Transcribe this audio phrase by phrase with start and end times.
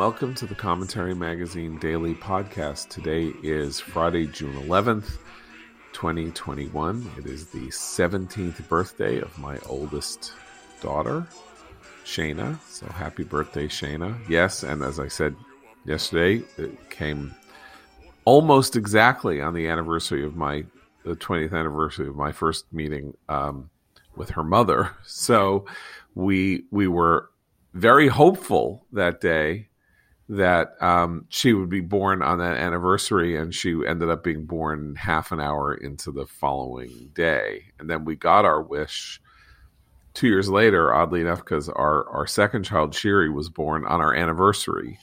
[0.00, 2.88] Welcome to the Commentary Magazine Daily Podcast.
[2.88, 5.18] Today is Friday, June 11th,
[5.92, 7.10] 2021.
[7.18, 10.32] It is the 17th birthday of my oldest
[10.80, 11.26] daughter,
[12.06, 12.58] Shayna.
[12.66, 14.18] So happy birthday, Shayna.
[14.26, 15.36] Yes, and as I said
[15.84, 17.34] yesterday, it came
[18.24, 20.64] almost exactly on the anniversary of my
[21.04, 23.68] the 20th anniversary of my first meeting um,
[24.16, 24.92] with her mother.
[25.04, 25.66] So
[26.14, 27.28] we we were
[27.74, 29.66] very hopeful that day
[30.30, 34.94] that um, she would be born on that anniversary, and she ended up being born
[34.94, 37.64] half an hour into the following day.
[37.80, 39.20] And then we got our wish
[40.14, 44.14] two years later, oddly enough, because our, our second child, Shiri, was born on our
[44.14, 45.00] anniversary,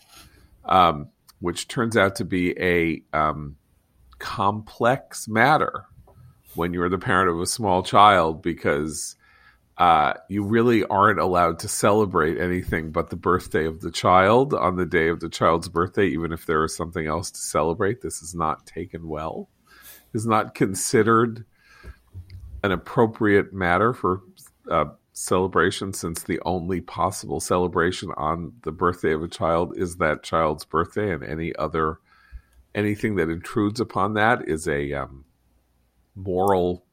[0.64, 1.10] um,
[1.42, 3.58] which turns out to be a um,
[4.20, 5.88] complex matter
[6.56, 9.18] when you're the parent of a small child because
[9.78, 14.76] uh, you really aren't allowed to celebrate anything but the birthday of the child on
[14.76, 18.02] the day of the child's birthday, even if there is something else to celebrate.
[18.02, 19.50] This is not taken well,
[20.14, 21.46] is not considered
[22.64, 24.22] an appropriate matter for
[24.70, 30.24] uh, celebration since the only possible celebration on the birthday of a child is that
[30.24, 32.00] child's birthday and any other
[32.76, 35.26] anything that intrudes upon that is a um,
[36.16, 36.84] moral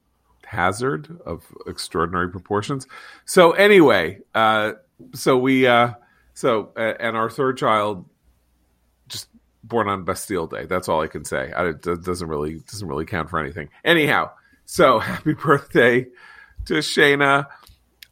[0.55, 2.87] hazard of extraordinary proportions.
[3.25, 4.73] So anyway, uh,
[5.15, 5.93] so we uh,
[6.35, 8.07] so uh, and our third child
[9.09, 9.29] just
[9.63, 10.67] born on Bastille Day.
[10.67, 11.53] That's all I can say.
[11.53, 13.69] I, it doesn't really doesn't really count for anything.
[13.85, 14.31] Anyhow,
[14.65, 16.07] so happy birthday
[16.67, 17.47] to Shayna.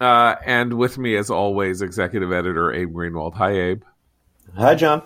[0.00, 3.34] Uh, and with me, as always, executive editor Abe Greenwald.
[3.34, 3.84] Hi, Abe.
[4.56, 5.02] Hi, John.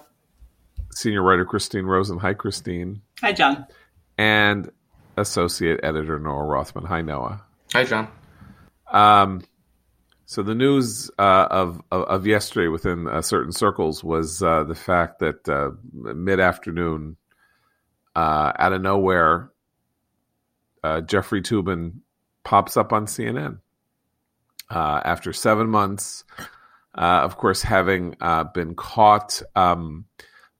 [0.93, 2.19] Senior writer Christine Rosen.
[2.19, 3.03] Hi, Christine.
[3.21, 3.67] Hi, John.
[4.17, 4.71] And
[5.17, 6.85] associate editor Noah Rothman.
[6.85, 7.45] Hi, Noah.
[7.73, 8.09] Hi, John.
[8.91, 9.43] Um,
[10.27, 14.75] so the news uh, of, of, of yesterday within uh, certain circles was uh, the
[14.75, 17.17] fact that uh, mid afternoon,
[18.17, 19.53] uh, out of nowhere,
[20.83, 22.01] uh, Jeffrey Toobin
[22.43, 23.59] pops up on CNN
[24.71, 26.25] after seven months.
[26.95, 28.17] of course, having
[28.53, 30.07] been caught um,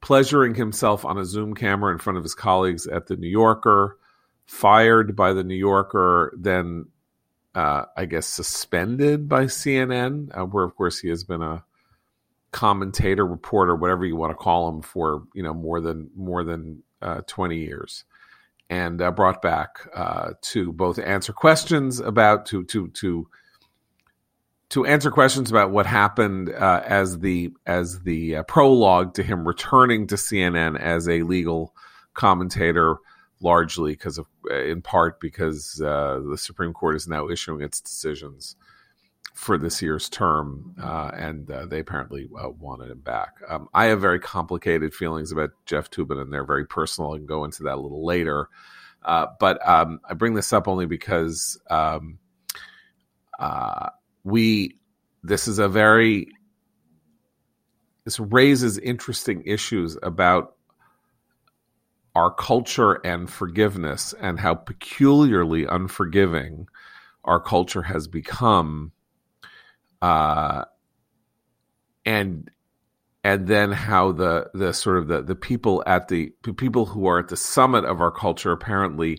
[0.01, 3.99] pleasuring himself on a Zoom camera in front of his colleagues at the New Yorker,
[4.47, 6.87] fired by the New Yorker, then
[7.55, 11.65] uh, I guess suspended by CNN, uh, where of course he has been a
[12.53, 16.83] commentator, reporter, whatever you want to call him, for you know more than more than
[17.03, 18.05] uh, twenty years,
[18.71, 23.27] and uh, brought back uh, to both answer questions about to to to
[24.69, 30.07] to answer questions about what happened uh, as the as the prologue to him returning
[30.07, 31.75] to CNN as a legal
[32.13, 32.99] commentator
[33.41, 37.81] largely because of, uh, in part because uh, the Supreme Court is now issuing its
[37.81, 38.57] decisions
[39.35, 43.35] for this year's term, uh, and uh, they apparently uh, wanted him back.
[43.47, 47.13] Um, I have very complicated feelings about Jeff Toobin, and they're very personal.
[47.13, 48.49] I can go into that a little later.
[49.05, 52.19] Uh, but um, I bring this up only because um,
[54.25, 54.79] we
[55.23, 56.29] this is a very
[58.05, 60.56] this raises interesting issues about
[62.17, 66.67] our culture and forgiveness and how peculiarly unforgiving
[67.27, 68.91] our culture has become
[70.01, 70.65] uh,
[72.07, 72.51] and
[73.23, 77.19] and then how the the sort of the the people at the people who are
[77.19, 79.19] at the summit of our culture apparently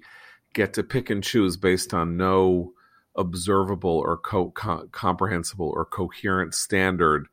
[0.55, 2.73] get to pick and choose based on no
[3.15, 7.27] observable or co- co- comprehensible or coherent standard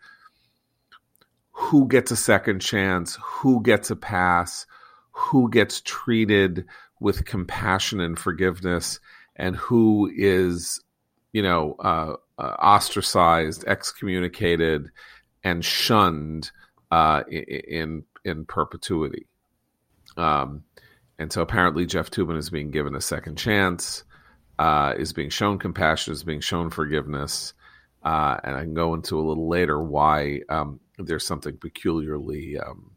[1.52, 4.66] who gets a second chance who gets a pass
[5.14, 6.66] who gets treated
[7.00, 9.00] with compassion and forgiveness
[9.36, 10.80] and who is
[11.32, 14.90] you know uh, uh, ostracized excommunicated
[15.42, 16.50] and shunned
[16.90, 19.26] uh, in in perpetuity.
[20.16, 20.64] Um,
[21.18, 24.04] and so apparently jeff toobin is being given a second chance
[24.58, 27.54] uh, is being shown compassion is being shown forgiveness
[28.04, 32.90] uh, and i can go into a little later why um, there's something peculiarly um,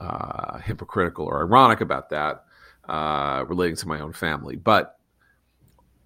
[0.00, 2.44] uh, hypocritical or ironic about that
[2.88, 4.56] uh, relating to my own family.
[4.56, 4.98] But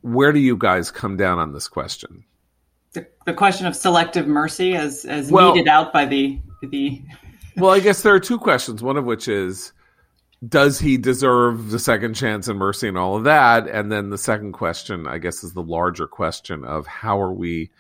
[0.03, 2.25] where do you guys come down on this question?
[2.93, 7.03] The, the question of selective mercy as as well, meted out by the the.
[7.57, 8.83] well, I guess there are two questions.
[8.83, 9.73] One of which is,
[10.47, 13.69] does he deserve the second chance and mercy and all of that?
[13.69, 17.71] And then the second question, I guess, is the larger question of how are we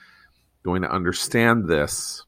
[0.62, 2.24] going to understand this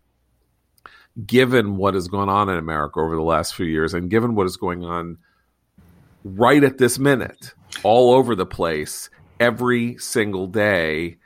[1.26, 4.46] given what has gone on in America over the last few years and given what
[4.46, 5.18] is going on
[6.24, 11.16] right at this minute, all over the place, every single day,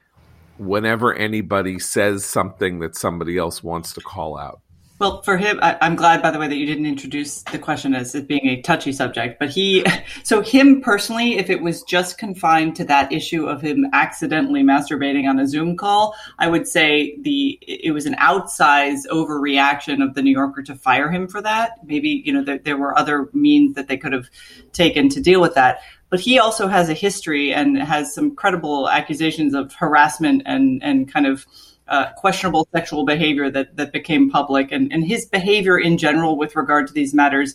[0.58, 4.60] whenever anybody says something that somebody else wants to call out.
[5.00, 7.96] Well, for him, I, am glad, by the way, that you didn't introduce the question
[7.96, 9.40] as it being a touchy subject.
[9.40, 9.84] But he,
[10.22, 15.28] so him personally, if it was just confined to that issue of him accidentally masturbating
[15.28, 20.22] on a Zoom call, I would say the it was an outsized overreaction of the
[20.22, 21.72] New Yorker to fire him for that.
[21.84, 24.30] Maybe you know there, there were other means that they could have
[24.72, 25.80] taken to deal with that.
[26.08, 31.12] But he also has a history and has some credible accusations of harassment and and
[31.12, 31.46] kind of
[31.88, 36.56] uh, questionable sexual behavior that that became public, and and his behavior in general with
[36.56, 37.54] regard to these matters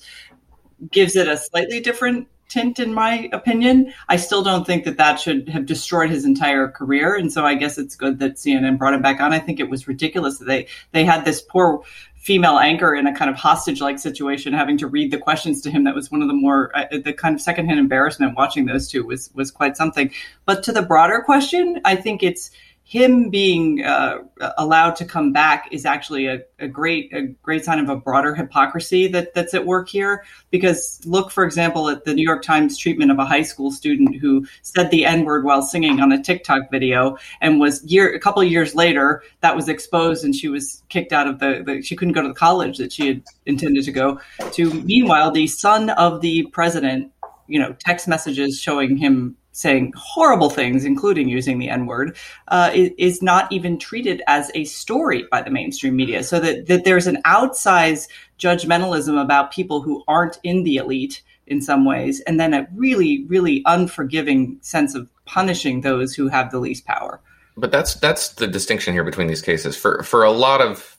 [0.91, 3.93] gives it a slightly different tint, in my opinion.
[4.07, 7.55] I still don't think that that should have destroyed his entire career, and so I
[7.55, 9.33] guess it's good that CNN brought him back on.
[9.33, 11.83] I think it was ridiculous that they they had this poor
[12.19, 15.71] female anchor in a kind of hostage like situation having to read the questions to
[15.71, 18.89] him that was one of the more uh, the kind of secondhand embarrassment watching those
[18.89, 20.11] two was was quite something
[20.45, 22.51] but to the broader question i think it's
[22.89, 24.17] him being uh,
[24.57, 28.33] allowed to come back is actually a, a, great a great sign of a broader
[28.33, 30.25] hypocrisy that that's at work here.
[30.49, 34.15] Because look, for example, at the New York Times treatment of a high school student
[34.15, 38.19] who said the N word while singing on a TikTok video, and was year a
[38.19, 41.95] couple years later that was exposed, and she was kicked out of the, the she
[41.95, 44.19] couldn't go to the college that she had intended to go
[44.53, 44.73] to.
[44.73, 47.11] Meanwhile, the son of the president,
[47.45, 52.15] you know, text messages showing him saying horrible things, including using the N word,
[52.47, 56.23] uh, is, is, not even treated as a story by the mainstream media.
[56.23, 58.07] So that, that there's an outsized
[58.37, 63.25] judgmentalism about people who aren't in the elite in some ways, and then a really,
[63.27, 67.19] really unforgiving sense of punishing those who have the least power.
[67.57, 69.75] But that's that's the distinction here between these cases.
[69.75, 70.97] For for a lot of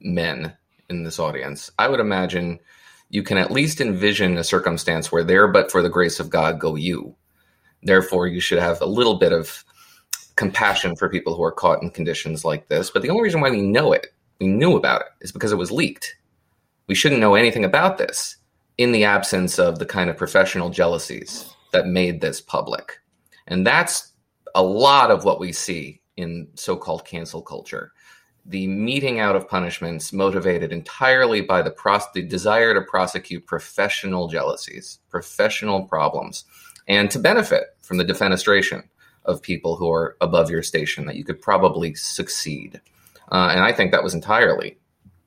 [0.00, 0.52] men
[0.90, 2.58] in this audience, I would imagine
[3.08, 6.58] you can at least envision a circumstance where there, but for the grace of God,
[6.58, 7.14] go you
[7.82, 9.64] Therefore, you should have a little bit of
[10.36, 12.90] compassion for people who are caught in conditions like this.
[12.90, 14.08] But the only reason why we know it,
[14.40, 16.16] we knew about it, is because it was leaked.
[16.86, 18.36] We shouldn't know anything about this
[18.78, 23.00] in the absence of the kind of professional jealousies that made this public.
[23.46, 24.12] And that's
[24.54, 27.92] a lot of what we see in so called cancel culture.
[28.44, 34.28] The meting out of punishments motivated entirely by the, pros- the desire to prosecute professional
[34.28, 36.44] jealousies, professional problems
[36.88, 38.84] and to benefit from the defenestration
[39.24, 42.80] of people who are above your station that you could probably succeed.
[43.30, 44.78] Uh, and I think that was entirely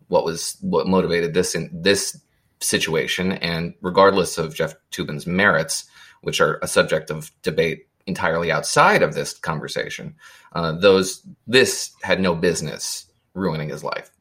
[0.08, 2.20] what was what motivated this in this
[2.60, 3.34] situation.
[3.34, 5.86] And regardless of Jeff Toobin's merits,
[6.22, 10.16] which are a subject of debate entirely outside of this conversation,
[10.54, 14.12] uh, those this had no business ruining his life.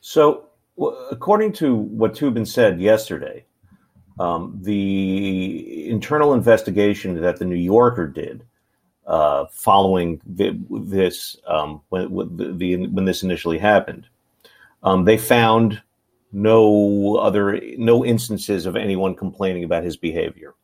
[0.00, 0.48] So,
[1.10, 3.44] according to what Toobin said yesterday,
[4.18, 8.44] um, the internal investigation that the New Yorker did
[9.06, 14.06] uh, following the, this um, when, the, when this initially happened,
[14.82, 15.82] um, they found
[16.32, 20.54] no other no instances of anyone complaining about his behavior.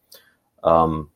[0.65, 1.11] Um,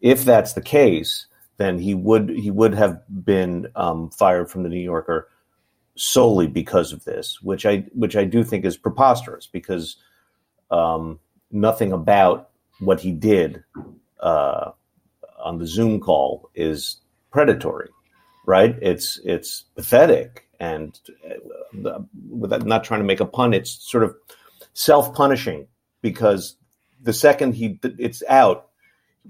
[0.00, 1.26] if that's the case,
[1.56, 5.28] then he would he would have been um, fired from the New Yorker
[5.96, 9.96] solely because of this, which I which I do think is preposterous because
[10.70, 11.18] um,
[11.54, 13.62] nothing about what he did
[14.20, 14.72] uh,
[15.42, 16.98] on the Zoom call is
[17.30, 17.88] predatory,
[18.46, 18.76] right?
[18.82, 20.98] It's it's pathetic, and
[21.86, 24.14] uh, without not trying to make a pun, it's sort of
[24.74, 25.68] self-punishing
[26.02, 26.56] because
[27.02, 28.68] the second he it's out,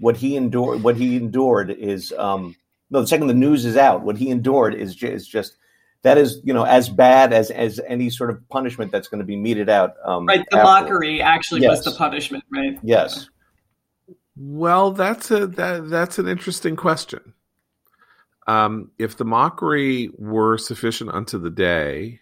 [0.00, 2.57] what he endured, what he endured is um,
[2.90, 3.02] no.
[3.02, 5.57] The second the news is out, what he endured is just, is just
[6.04, 9.26] that is you know as bad as as any sort of punishment that's going to
[9.26, 11.84] be meted out um, right the mockery actually yes.
[11.84, 12.78] was the punishment right?
[12.82, 13.28] Yes.
[14.37, 17.34] Well that's a that that's an interesting question.
[18.46, 22.20] Um, if the mockery were sufficient unto the day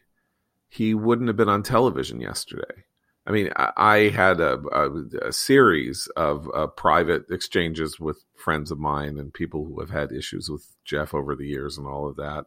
[0.68, 2.84] he wouldn't have been on television yesterday.
[3.26, 8.80] I mean, I, had a, a, a series of uh, private exchanges with friends of
[8.80, 12.16] mine and people who have had issues with Jeff over the years and all of
[12.16, 12.46] that.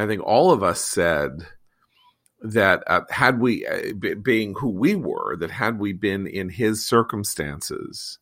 [0.00, 1.46] I think all of us said
[2.40, 6.50] that uh, had we, uh, b- being who we were, that had we been in
[6.50, 8.18] his circumstances,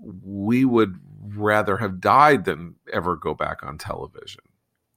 [0.00, 4.42] we would rather have died than ever go back on television.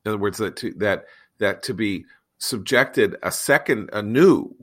[0.05, 1.05] In other words, that to, that
[1.39, 2.05] that to be
[2.37, 4.55] subjected a second anew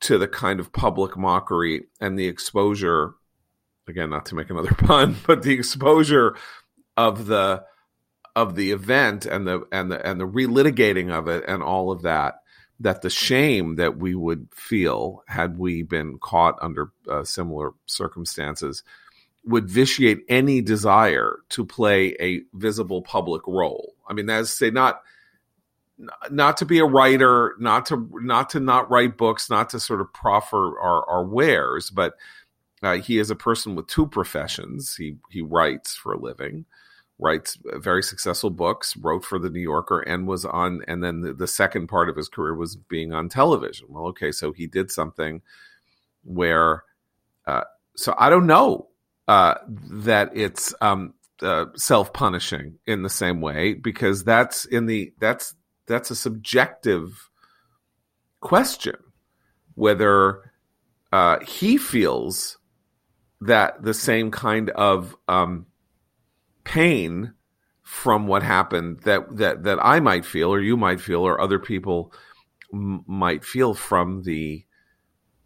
[0.00, 3.14] to the kind of public mockery and the exposure
[3.88, 6.34] again not to make another pun but the exposure
[6.96, 7.62] of the
[8.36, 12.02] of the event and the and the and the relitigating of it and all of
[12.02, 12.42] that
[12.80, 18.82] that the shame that we would feel had we been caught under uh, similar circumstances
[19.44, 23.94] would vitiate any desire to play a visible public role.
[24.08, 25.02] I mean, that's say not
[26.30, 30.00] not to be a writer, not to not to not write books, not to sort
[30.00, 32.14] of proffer our, our wares, but
[32.82, 34.96] uh, he is a person with two professions.
[34.96, 36.64] He he writes for a living,
[37.20, 40.80] writes very successful books, wrote for the New Yorker, and was on.
[40.88, 43.88] And then the, the second part of his career was being on television.
[43.90, 45.42] Well, okay, so he did something
[46.24, 46.84] where.
[47.46, 47.64] Uh,
[47.96, 48.88] so I don't know
[49.28, 55.12] uh, that it's um, uh, self punishing in the same way because that's in the
[55.18, 55.54] that's
[55.86, 57.30] that's a subjective
[58.40, 58.96] question
[59.74, 60.52] whether
[61.12, 62.58] uh, he feels
[63.40, 65.66] that the same kind of um,
[66.64, 67.34] pain
[67.82, 71.58] from what happened that that that I might feel or you might feel or other
[71.58, 72.12] people
[72.72, 74.64] m- might feel from the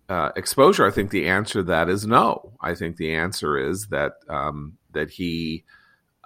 [0.08, 0.86] uh, exposure.
[0.86, 2.52] I think the answer to that is no.
[2.60, 5.64] I think the answer is that um, that he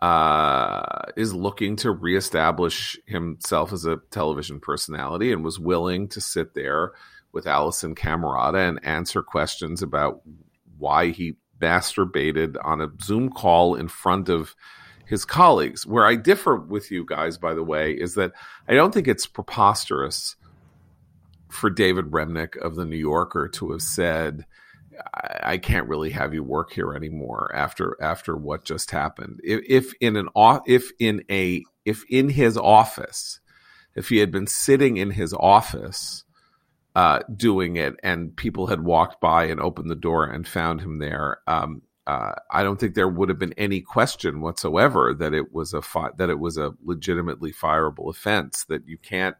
[0.02, 6.54] uh, is looking to reestablish himself as a television personality and was willing to sit
[6.54, 6.92] there
[7.32, 10.22] with Alisyn Camerota and answer questions about
[10.78, 14.54] why he masturbated on a Zoom call in front of
[15.06, 15.86] his colleagues.
[15.86, 18.32] Where I differ with you guys, by the way, is that
[18.68, 20.36] I don't think it's preposterous
[21.48, 24.44] for David Remnick of the New Yorker to have said,
[25.14, 29.40] I, I can't really have you work here anymore after after what just happened.
[29.42, 30.28] If, if in an
[30.66, 33.40] if in a if in his office,
[33.94, 36.24] if he had been sitting in his office
[36.98, 40.98] uh, doing it, and people had walked by and opened the door and found him
[40.98, 45.52] there, um, uh, I don't think there would have been any question whatsoever that it
[45.52, 48.64] was a fi- that it was a legitimately fireable offense.
[48.64, 49.36] That you can't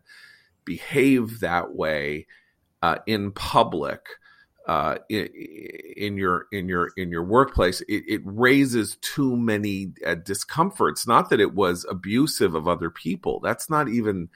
[0.64, 2.28] behave that way
[2.80, 4.06] uh, in public
[4.68, 5.26] uh, in,
[5.96, 11.08] in, your in your in your workplace, it, it raises too many uh, discomforts.
[11.08, 13.40] Not that it was abusive of other people.
[13.40, 14.28] That's not even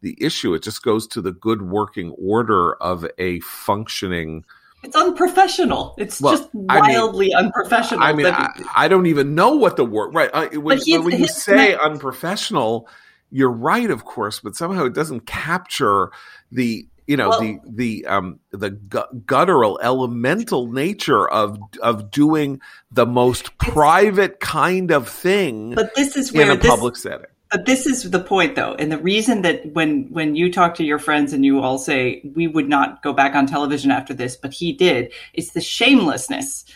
[0.00, 0.54] the issue.
[0.54, 4.44] It just goes to the good working order of a functioning.
[4.82, 5.94] It's unprofessional.
[5.98, 8.04] It's well, just wildly I mean, unprofessional.
[8.04, 10.30] I mean, I, I, don't even know what the word right.
[10.32, 12.88] I, when, when you say unprofessional,
[13.30, 16.10] you're right, of course, but somehow it doesn't capture
[16.52, 22.60] the you know well, the the um the gu- guttural elemental nature of of doing
[22.90, 27.26] the most private kind of thing but this is where in a this, public setting
[27.56, 30.84] but this is the point though and the reason that when when you talk to
[30.84, 34.36] your friends and you all say we would not go back on television after this
[34.36, 36.66] but he did it's the shamelessness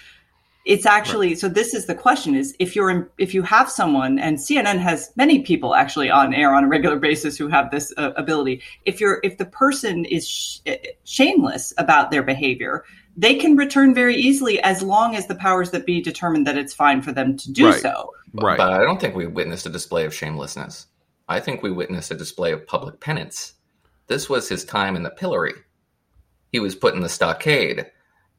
[0.65, 1.39] it's actually right.
[1.39, 4.79] so this is the question is if you're in, if you have someone and cnn
[4.79, 8.63] has many people actually on air on a regular basis who have this uh, ability
[8.87, 12.85] if you're if the person is sh- eh, shameless about their behavior
[13.19, 16.73] they can return very easily as long as the powers that be determine that it's
[16.73, 17.83] fine for them to do right.
[17.83, 20.87] so right but i don't think we witnessed a display of shamelessness
[21.29, 23.55] i think we witnessed a display of public penance
[24.07, 25.55] this was his time in the pillory
[26.53, 27.87] he was put in the stockade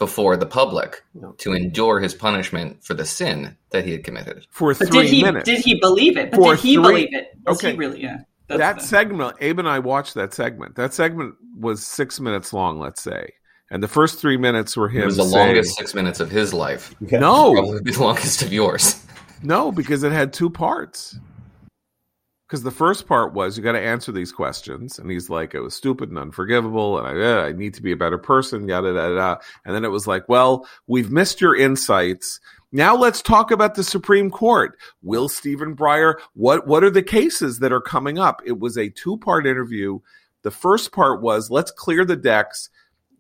[0.01, 1.31] before the public no.
[1.33, 4.48] to endure his punishment for the sin that he had committed.
[4.50, 5.45] For but three did he, minutes.
[5.45, 6.31] Did he believe it?
[6.31, 7.33] But for did he three, believe it?
[7.45, 7.75] Was okay.
[7.75, 8.01] really?
[8.01, 8.21] Yeah.
[8.48, 8.83] That the...
[8.83, 10.75] segment, Abe and I watched that segment.
[10.75, 13.29] That segment was six minutes long, let's say.
[13.69, 15.03] And the first three minutes were him.
[15.03, 16.95] It was the saying, longest six minutes of his life.
[17.00, 17.53] No.
[17.53, 19.05] Probably the longest of yours.
[19.43, 21.19] No, because it had two parts
[22.51, 25.62] because the first part was you got to answer these questions, and he's like, it
[25.62, 28.89] was stupid and unforgivable, and I, uh, I need to be a better person, yada
[28.89, 29.39] yada yada.
[29.63, 32.41] And then it was like, well, we've missed your insights.
[32.74, 34.77] Now let's talk about the Supreme Court.
[35.01, 36.15] Will Stephen Breyer?
[36.33, 38.41] What what are the cases that are coming up?
[38.45, 40.00] It was a two part interview.
[40.41, 42.69] The first part was let's clear the decks.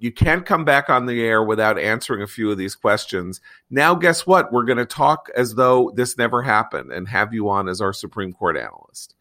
[0.01, 3.39] You can't come back on the air without answering a few of these questions.
[3.69, 4.51] Now, guess what?
[4.51, 7.93] We're going to talk as though this never happened and have you on as our
[7.93, 9.13] Supreme Court analyst.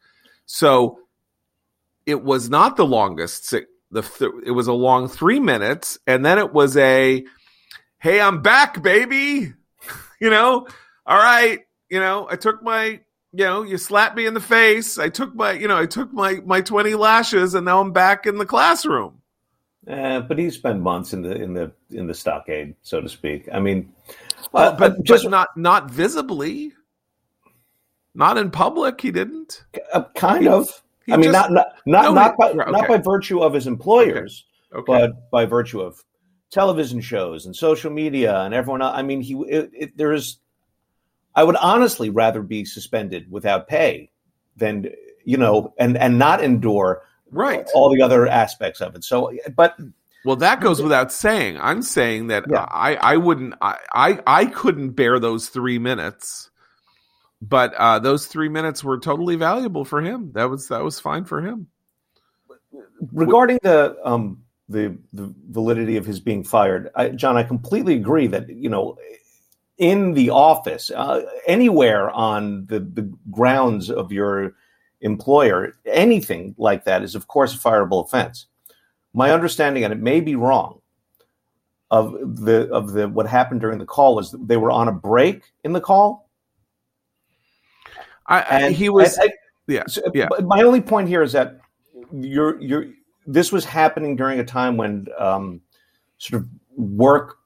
[0.46, 1.00] So
[2.06, 3.54] it was not the longest.
[3.90, 7.26] The it was a long three minutes, and then it was a,
[7.98, 9.52] "Hey, I'm back, baby."
[10.20, 10.66] you know,
[11.04, 11.60] all right.
[11.90, 13.00] You know, I took my,
[13.32, 14.98] you know, you slapped me in the face.
[14.98, 18.24] I took my, you know, I took my my twenty lashes, and now I'm back
[18.24, 19.19] in the classroom.
[19.88, 23.48] Uh, but he spent months in the in the in the stockade, so to speak.
[23.52, 23.92] I mean,
[24.52, 26.72] well, uh, but just but not not visibly.
[28.12, 29.64] Not in public, he didn't.
[29.92, 30.82] Uh, kind he, of.
[31.06, 32.70] He I mean, not not not no, not, by, okay.
[32.70, 34.92] not by virtue of his employers, okay.
[34.92, 35.06] Okay.
[35.06, 36.04] but by virtue of
[36.50, 38.94] television shows and social media and everyone else.
[38.96, 40.38] I mean, he it, it, there is.
[41.34, 44.10] I would honestly rather be suspended without pay
[44.56, 44.90] than
[45.24, 49.04] you know, and and not endure right all the other aspects of it.
[49.04, 49.78] So, but
[50.24, 51.58] well, that goes without saying.
[51.60, 52.66] I'm saying that yeah.
[52.68, 56.50] I I wouldn't I, I I couldn't bear those three minutes
[57.42, 60.32] but uh, those three minutes were totally valuable for him.
[60.32, 61.68] That was that was fine for him.
[63.12, 68.26] regarding the um, the the validity of his being fired, I, John, I completely agree
[68.26, 68.98] that you know
[69.78, 74.54] in the office, uh, anywhere on the, the grounds of your
[75.00, 78.46] employer, anything like that is, of course, a fireable offense.
[79.12, 80.80] My understanding, and it may be wrong,
[81.90, 82.12] of
[82.44, 85.72] the of the what happened during the call was they were on a break in
[85.72, 86.28] the call.
[88.26, 89.30] I, I he was, I,
[89.66, 90.28] yeah, so, yeah.
[90.42, 91.58] My only point here is that
[92.12, 92.86] you're you're
[93.26, 95.60] this was happening during a time when um,
[96.18, 97.38] sort of work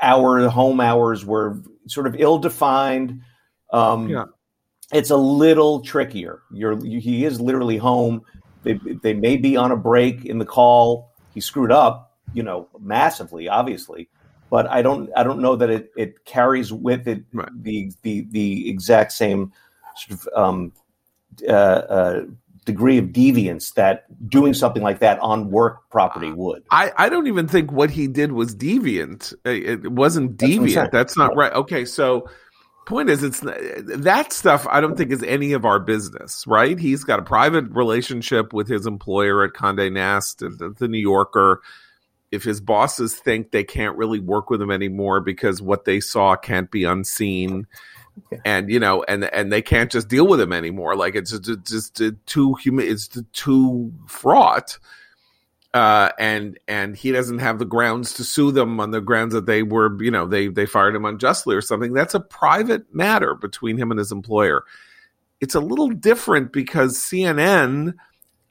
[0.00, 3.22] hour home hours were sort of ill defined.
[3.72, 4.24] Um, yeah.
[4.92, 6.42] It's a little trickier.
[6.52, 8.22] You're you, he is literally home.
[8.62, 11.12] They they may be on a break in the call.
[11.34, 14.08] He screwed up, you know, massively, obviously.
[14.48, 17.48] But I don't I don't know that it, it carries with it right.
[17.62, 19.52] the the the exact same
[19.96, 20.72] sort of um,
[21.48, 22.24] uh, uh,
[22.66, 26.64] degree of deviance that doing something like that on work property would.
[26.70, 29.32] I, I don't even think what he did was deviant.
[29.44, 30.74] It wasn't deviant.
[30.74, 31.52] That's, That's not right.
[31.52, 32.28] Okay, so
[32.86, 36.78] point is it's that stuff I don't think is any of our business, right?
[36.78, 41.60] He's got a private relationship with his employer at Condé Nast and the New Yorker.
[42.32, 46.36] If his bosses think they can't really work with him anymore because what they saw
[46.36, 47.66] can't be unseen,
[48.44, 50.96] and you know, and and they can't just deal with him anymore.
[50.96, 52.86] Like it's just, just, just too human.
[52.86, 54.78] It's too fraught.
[55.76, 59.44] Uh, and and he doesn't have the grounds to sue them on the grounds that
[59.44, 61.92] they were, you know, they they fired him unjustly or something.
[61.92, 64.64] That's a private matter between him and his employer.
[65.38, 67.92] It's a little different because CNN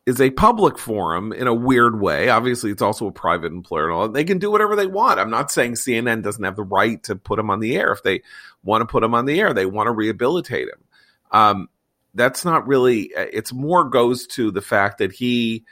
[0.06, 2.30] is a public forum in a weird way.
[2.30, 4.08] Obviously, it's also a private employer and all.
[4.08, 5.19] They can do whatever they want.
[5.19, 8.04] I'm not saying CNN doesn't have the right to put him on the air if
[8.04, 8.21] they
[8.63, 9.52] want to put him on the air.
[9.52, 10.84] They want to rehabilitate him.
[11.32, 11.69] Um,
[12.13, 13.12] that's not really.
[13.15, 15.65] It's more goes to the fact that he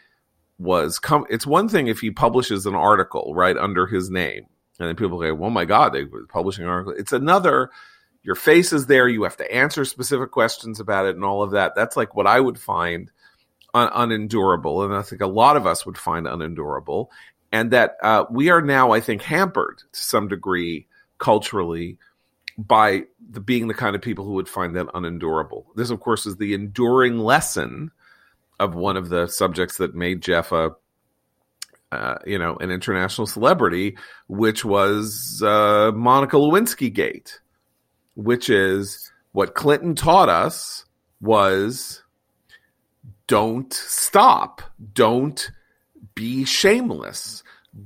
[0.57, 0.99] was.
[0.99, 4.45] come it's one thing if he publishes an article right under his name,
[4.79, 7.69] and then people go, "Oh my God, they were publishing an article." It's another.
[8.23, 9.07] Your face is there.
[9.09, 11.75] You have to answer specific questions about it and all of that.
[11.75, 13.11] That's like what I would find
[13.73, 17.11] un- unendurable, and I think a lot of us would find unendurable,
[17.51, 20.87] and that uh, we are now, I think, hampered to some degree
[21.17, 21.97] culturally
[22.57, 25.65] by the being the kind of people who would find that unendurable.
[25.75, 27.91] This, of course, is the enduring lesson
[28.59, 30.71] of one of the subjects that made Jeff a
[31.93, 33.95] uh, you know, an international celebrity,
[34.27, 37.39] which was uh, Monica Lewinsky Gate,
[38.15, 40.85] which is what Clinton taught us
[41.21, 42.03] was
[43.27, 44.63] don't stop.
[44.93, 45.51] Don't
[46.15, 47.42] be shameless.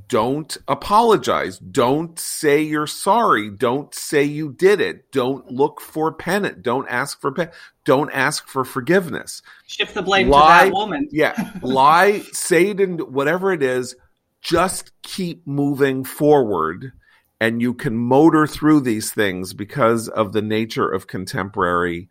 [0.09, 1.59] Don't apologize.
[1.59, 3.49] Don't say you're sorry.
[3.49, 5.11] Don't say you did it.
[5.13, 6.59] Don't look for penance.
[6.61, 7.51] Don't ask for pen.
[7.85, 9.41] Don't ask for forgiveness.
[9.65, 11.07] Shift the blame lie, to that woman.
[11.13, 13.95] yeah, lie, say it, and whatever it is.
[14.41, 16.91] Just keep moving forward,
[17.39, 22.09] and you can motor through these things because of the nature of contemporary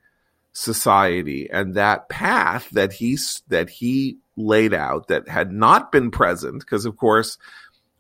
[0.56, 6.60] society and that path that he that he laid out that had not been present
[6.60, 7.36] because of course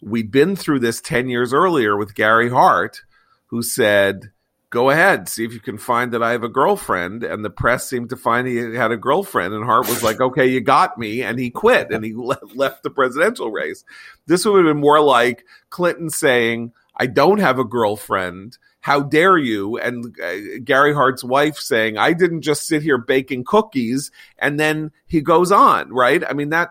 [0.00, 3.02] we'd been through this 10 years earlier with Gary Hart
[3.46, 4.32] who said
[4.70, 7.88] go ahead see if you can find that I have a girlfriend and the press
[7.88, 11.22] seemed to find he had a girlfriend and Hart was like okay you got me
[11.22, 12.12] and he quit and he
[12.54, 13.84] left the presidential race
[14.26, 19.36] this would have been more like Clinton saying I don't have a girlfriend how dare
[19.36, 19.78] you?
[19.78, 24.12] And uh, Gary Hart's wife saying, I didn't just sit here baking cookies.
[24.38, 26.22] And then he goes on, right?
[26.24, 26.70] I mean, that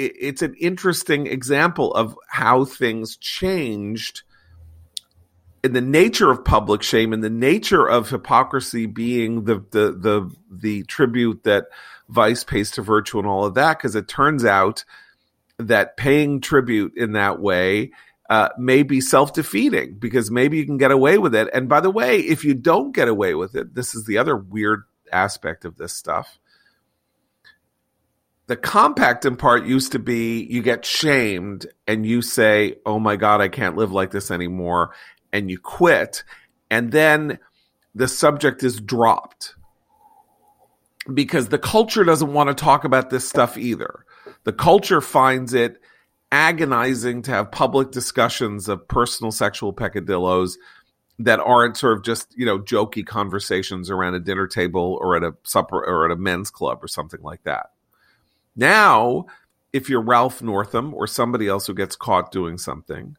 [0.00, 4.22] it's an interesting example of how things changed
[5.62, 10.30] in the nature of public shame and the nature of hypocrisy being the, the, the,
[10.50, 11.66] the tribute that
[12.08, 13.78] vice pays to virtue and all of that.
[13.78, 14.84] Cause it turns out
[15.58, 17.90] that paying tribute in that way
[18.30, 21.48] uh, may be self defeating because maybe you can get away with it.
[21.52, 24.36] And by the way, if you don't get away with it, this is the other
[24.36, 26.38] weird aspect of this stuff.
[28.50, 33.14] The compact in part used to be you get shamed and you say, Oh my
[33.14, 34.92] God, I can't live like this anymore.
[35.32, 36.24] And you quit.
[36.68, 37.38] And then
[37.94, 39.54] the subject is dropped
[41.14, 44.04] because the culture doesn't want to talk about this stuff either.
[44.42, 45.80] The culture finds it
[46.32, 50.58] agonizing to have public discussions of personal sexual peccadillos
[51.20, 55.22] that aren't sort of just you know jokey conversations around a dinner table or at
[55.22, 57.70] a supper or at a men's club or something like that.
[58.60, 59.24] Now,
[59.72, 63.16] if you're Ralph Northam or somebody else who gets caught doing something,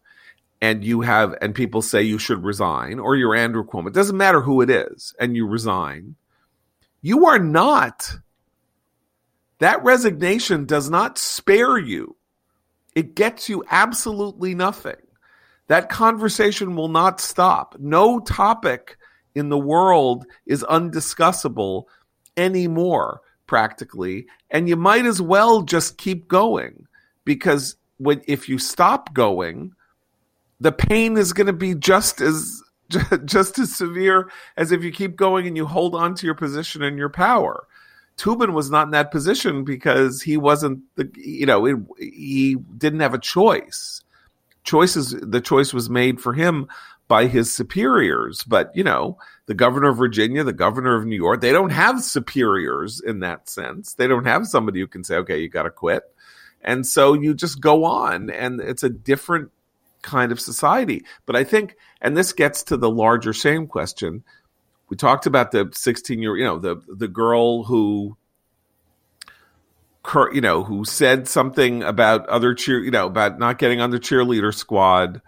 [0.61, 4.15] and you have and people say you should resign, or you're Andrew Cuomo, it doesn't
[4.15, 6.15] matter who it is, and you resign,
[7.01, 8.13] you are not
[9.57, 12.15] that resignation does not spare you.
[12.95, 15.01] It gets you absolutely nothing.
[15.67, 17.75] That conversation will not stop.
[17.79, 18.97] No topic
[19.33, 21.85] in the world is undiscussable
[22.37, 24.27] anymore, practically.
[24.49, 26.87] And you might as well just keep going
[27.25, 29.73] because when, if you stop going,
[30.61, 32.63] the pain is going to be just as
[33.25, 36.81] just as severe as if you keep going and you hold on to your position
[36.81, 37.67] and your power.
[38.17, 43.01] Toobin was not in that position because he wasn't the you know it, he didn't
[43.01, 44.01] have a choice.
[44.63, 46.69] Choices the choice was made for him
[47.11, 51.41] by his superiors, but you know the governor of Virginia, the governor of New York,
[51.41, 53.95] they don't have superiors in that sense.
[53.95, 56.03] They don't have somebody who can say, "Okay, you got to quit,"
[56.61, 59.51] and so you just go on, and it's a different
[60.01, 61.03] kind of society.
[61.25, 64.23] But I think, and this gets to the larger shame question
[64.91, 68.17] we talked about the 16 year you know the the girl who
[70.33, 73.99] you know who said something about other cheer you know about not getting on the
[73.99, 75.21] cheerleader squad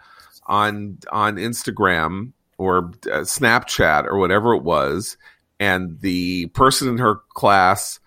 [0.47, 5.17] on on Instagram or uh, Snapchat or whatever it was
[5.59, 7.99] and the person in her class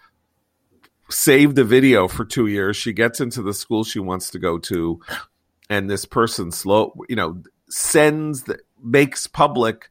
[1.09, 4.59] saved the video for 2 years she gets into the school she wants to go
[4.59, 5.01] to
[5.71, 9.89] and this person slow you know sends the, makes public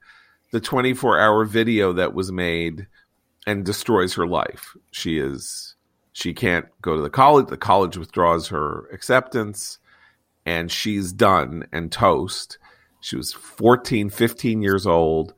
[0.52, 2.88] the 24 hour video that was made
[3.46, 4.76] and destroys her life.
[4.92, 5.76] She is
[6.14, 7.48] she can't go to the college.
[7.48, 9.80] The college withdraws her acceptance
[10.46, 12.58] and she's done and toast.
[13.00, 15.34] She was 14, 15 years old.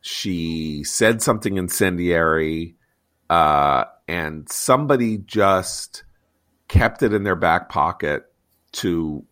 [0.00, 2.76] She said something incendiary
[3.28, 6.04] uh, and somebody just
[6.68, 8.24] kept it in their back pocket
[8.72, 9.24] to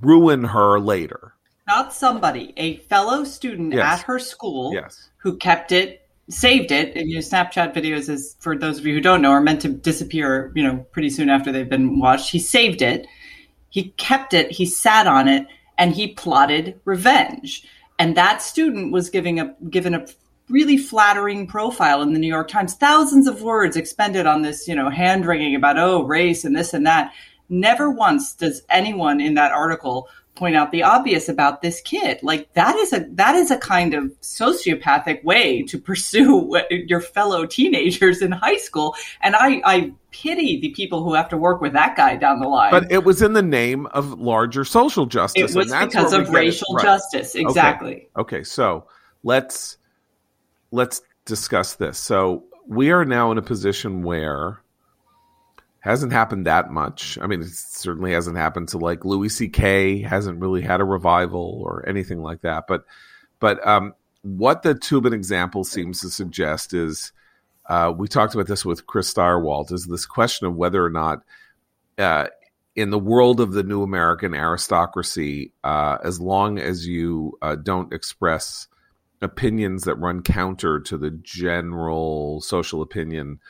[0.00, 4.00] ruin her later not somebody, a fellow student yes.
[4.00, 5.10] at her school yes.
[5.18, 6.96] who kept it, saved it.
[6.96, 9.62] And you know, Snapchat videos, is for those of you who don't know, are meant
[9.62, 10.52] to disappear.
[10.54, 12.30] You know, pretty soon after they've been watched.
[12.30, 13.06] He saved it.
[13.68, 14.50] He kept it.
[14.50, 15.46] He sat on it,
[15.78, 17.66] and he plotted revenge.
[17.98, 20.06] And that student was giving a given a
[20.48, 22.74] really flattering profile in the New York Times.
[22.74, 26.72] Thousands of words expended on this, you know, hand wringing about oh race and this
[26.74, 27.12] and that.
[27.48, 32.20] Never once does anyone in that article point out the obvious about this kid.
[32.22, 37.46] Like that is a that is a kind of sociopathic way to pursue your fellow
[37.46, 38.94] teenagers in high school.
[39.22, 42.48] And I, I pity the people who have to work with that guy down the
[42.48, 42.70] line.
[42.70, 45.54] But it was in the name of larger social justice.
[45.54, 46.84] It was because of racial right.
[46.84, 47.34] justice.
[47.34, 48.08] Exactly.
[48.16, 48.36] Okay.
[48.36, 48.86] okay, so
[49.22, 49.78] let's
[50.70, 51.98] let's discuss this.
[51.98, 54.60] So we are now in a position where
[55.86, 57.18] hasn't happened that much.
[57.20, 60.02] I mean, it certainly hasn't happened to like Louis C.K.
[60.02, 62.66] hasn't really had a revival or anything like that.
[62.66, 62.84] But
[63.38, 67.12] but um, what the Toobin example seems to suggest is
[67.68, 71.22] uh, we talked about this with Chris Stirewalt is this question of whether or not
[71.98, 72.26] uh,
[72.74, 77.92] in the world of the new American aristocracy, uh, as long as you uh, don't
[77.92, 78.68] express
[79.22, 83.40] opinions that run counter to the general social opinion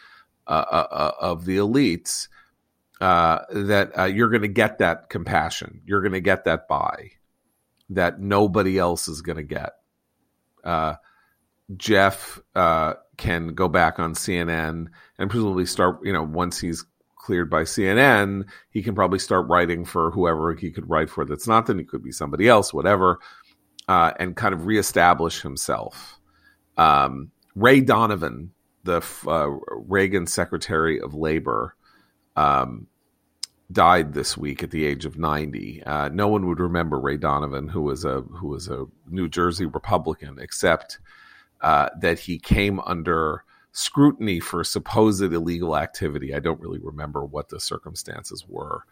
[0.46, 2.28] of the elites
[3.00, 5.82] uh, that uh, you're going to get that compassion.
[5.84, 7.10] You're going to get that buy
[7.90, 9.72] that nobody else is going to get.
[10.64, 10.94] Uh,
[11.76, 14.86] Jeff can go back on CNN
[15.18, 16.84] and presumably start, you know, once he's
[17.16, 21.48] cleared by CNN, he can probably start writing for whoever he could write for that's
[21.48, 23.18] not then he could be somebody else, whatever,
[23.88, 26.18] and kind of reestablish himself.
[26.76, 28.52] Um, Ray Donovan
[28.86, 29.48] the uh,
[29.86, 31.76] Reagan Secretary of Labor
[32.36, 32.86] um,
[33.70, 35.82] died this week at the age of 90.
[35.82, 39.66] Uh, no one would remember Ray Donovan, who was a who was a New Jersey
[39.66, 40.98] Republican, except
[41.60, 46.34] uh, that he came under scrutiny for supposed illegal activity.
[46.34, 48.84] I don't really remember what the circumstances were.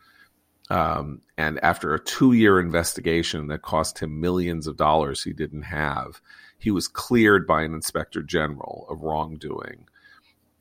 [0.70, 5.62] Um, and after a two year investigation that cost him millions of dollars he didn't
[5.62, 6.20] have,
[6.64, 9.86] he was cleared by an inspector general of wrongdoing.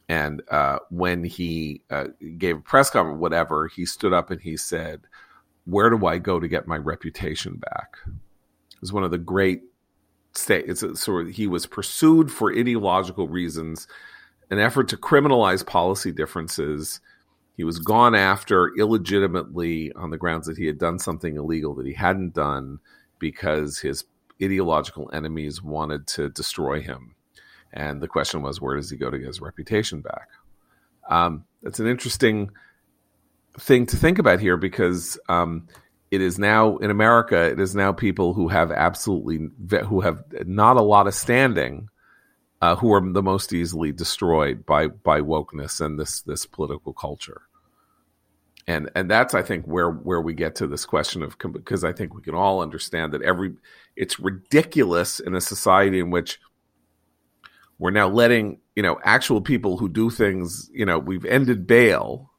[0.09, 4.57] And uh, when he uh, gave a press conference, whatever, he stood up and he
[4.57, 4.99] said,
[5.63, 9.61] "Where do I go to get my reputation back?" It was one of the great
[10.33, 10.83] states.
[10.83, 13.87] of he was pursued for ideological reasons,
[14.51, 16.99] an effort to criminalize policy differences.
[17.55, 21.85] He was gone after illegitimately on the grounds that he had done something illegal that
[21.85, 22.79] he hadn't done
[23.19, 24.03] because his
[24.41, 27.15] ideological enemies wanted to destroy him.
[27.71, 30.29] And the question was, where does he go to get his reputation back?
[31.09, 32.51] Um, that's an interesting
[33.59, 35.67] thing to think about here because um,
[36.11, 37.49] it is now in America.
[37.51, 39.49] It is now people who have absolutely
[39.85, 41.89] who have not a lot of standing
[42.61, 47.41] uh, who are the most easily destroyed by by wokeness and this this political culture.
[48.67, 51.91] And and that's I think where where we get to this question of because I
[51.91, 53.53] think we can all understand that every
[53.95, 56.39] it's ridiculous in a society in which
[57.77, 62.31] we're now letting you know actual people who do things you know we've ended bail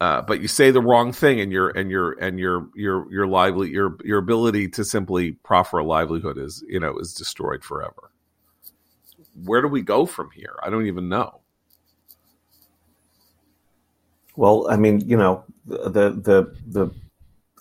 [0.00, 3.26] uh, but you say the wrong thing and your and your and your your your
[3.28, 8.10] lively your your ability to simply proffer a livelihood is you know is destroyed forever
[9.44, 10.56] where do we go from here?
[10.62, 11.40] I don't even know.
[14.36, 16.90] Well, I mean, you know, the the the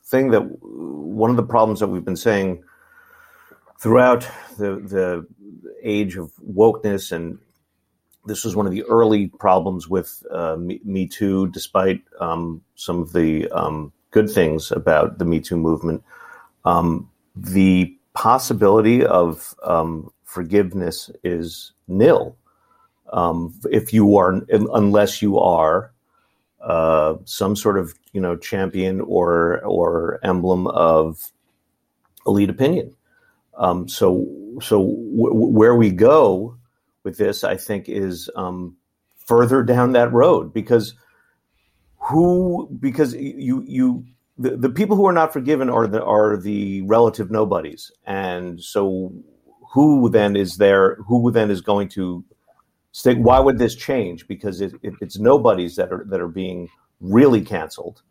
[0.04, 2.64] thing that one of the problems that we've been saying
[3.80, 5.26] throughout the the
[5.82, 7.40] age of wokeness, and
[8.26, 13.14] this was one of the early problems with uh, Me, Too, despite um, some of
[13.14, 16.04] the um, good things about the Me Too movement.
[16.66, 22.36] Um, the possibility of um, forgiveness is nil.
[23.14, 25.94] Um, if you are, unless you are
[26.66, 31.32] uh, some sort of you know champion or or emblem of
[32.28, 32.94] elite opinion.
[33.58, 34.28] Um, so
[34.62, 36.58] so w- where we go
[37.04, 38.76] with this, I think, is um,
[39.26, 40.96] further down that road because
[42.00, 44.06] who because you you
[44.38, 49.14] the, the people who are not forgiven are the are the relative nobodies and so
[49.76, 50.96] who then is there?
[51.08, 52.24] Who then is going to
[53.04, 54.28] Why would this change?
[54.28, 56.70] Because it, it, it's nobodies that are that are being
[57.02, 58.02] really canceled.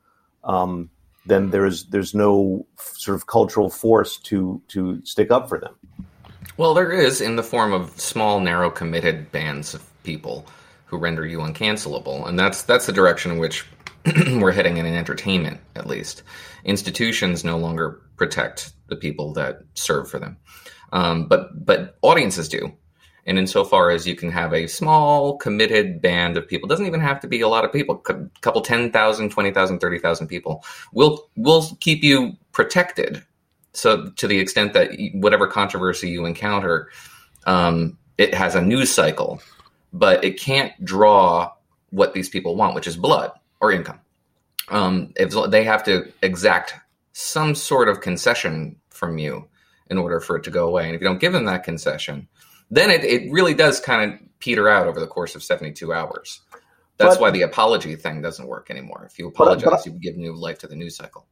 [0.45, 0.91] Um,
[1.27, 5.75] then there's there's no sort of cultural force to to stick up for them.
[6.57, 10.47] Well, there is in the form of small, narrow, committed bands of people
[10.85, 13.67] who render you uncancelable, and that's that's the direction in which
[14.39, 16.23] we're heading in entertainment, at least.
[16.65, 20.37] Institutions no longer protect the people that serve for them.
[20.93, 22.73] Um, but but audiences do.
[23.27, 27.21] And insofar as you can have a small, committed band of people, doesn't even have
[27.21, 32.03] to be a lot of people, a couple 10,000, 20,000, 30,000 people, will will keep
[32.03, 33.25] you protected.
[33.73, 36.91] So to the extent that whatever controversy you encounter,
[37.47, 39.41] um, it has a news cycle,
[39.93, 41.51] but it can't draw
[41.91, 44.01] what these people want, which is blood or income.
[44.69, 46.75] Um, if they have to exact
[47.13, 49.49] some sort of concession from you
[49.91, 50.87] in order for it to go away.
[50.87, 52.29] And if you don't give them that concession,
[52.71, 56.41] then it, it really does kind of peter out over the course of 72 hours.
[56.97, 59.09] That's but, why the apology thing doesn't work anymore.
[59.11, 61.27] If you apologize, but, but, you give new life to the news cycle.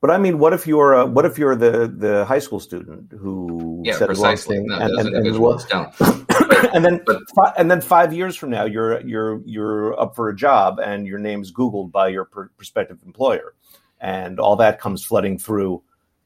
[0.00, 3.10] But I mean, what if you're a, what if you're the the high school student
[3.10, 4.58] who yeah, said precisely.
[4.58, 7.00] the wrong thing no, and, and, and, and then
[7.34, 11.04] fi- and then five years from now, you're you're you're up for a job and
[11.04, 13.54] your name's Googled by your pr- prospective employer,
[14.00, 15.82] and all that comes flooding through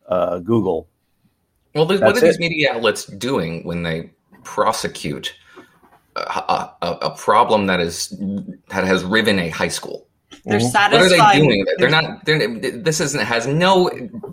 [0.06, 0.86] uh, Google
[1.74, 4.10] well, what are these media outlets doing when they
[4.44, 5.34] prosecute
[6.16, 8.10] a, a, a, problem that is
[8.68, 10.06] that has riven a high school?
[10.44, 10.68] They're mm-hmm.
[10.68, 11.12] satisfied.
[11.12, 11.64] What are they doing?
[11.64, 12.24] They're, they're not.
[12.24, 13.90] They're, this isn't has no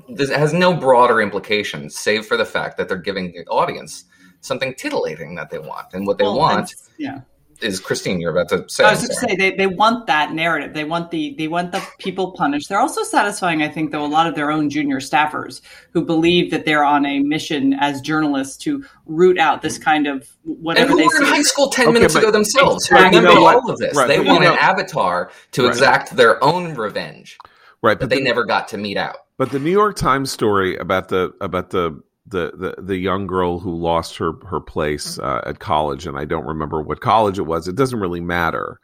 [0.10, 4.06] this has no broader implications, save for the fact that they're giving the audience
[4.42, 7.22] something titillating that they want, and what they well, want yeah
[7.62, 8.20] is Christine.
[8.20, 8.84] You're about to say.
[8.84, 10.74] I was going to say they, they want that narrative.
[10.74, 12.70] They want the they want the people punished.
[12.70, 16.52] They're also satisfying, I think, though a lot of their own junior staffers who believe
[16.52, 20.92] that they're on a mission as journalists to root out this kind of whatever.
[20.92, 22.86] And who were in high school ten okay, minutes ago themselves.
[22.86, 23.20] Exactly.
[23.20, 23.96] Remember you know all of this.
[23.96, 25.70] Right, they want you know, an avatar to right.
[25.70, 27.38] exact their own revenge.
[27.82, 29.18] Right, but, but they the, never got to mete out.
[29.38, 33.60] But the New York Times story about the about the the, the the young girl
[33.60, 37.44] who lost her her place uh, at college, and I don't remember what college it
[37.44, 37.68] was.
[37.68, 38.80] It doesn't really matter.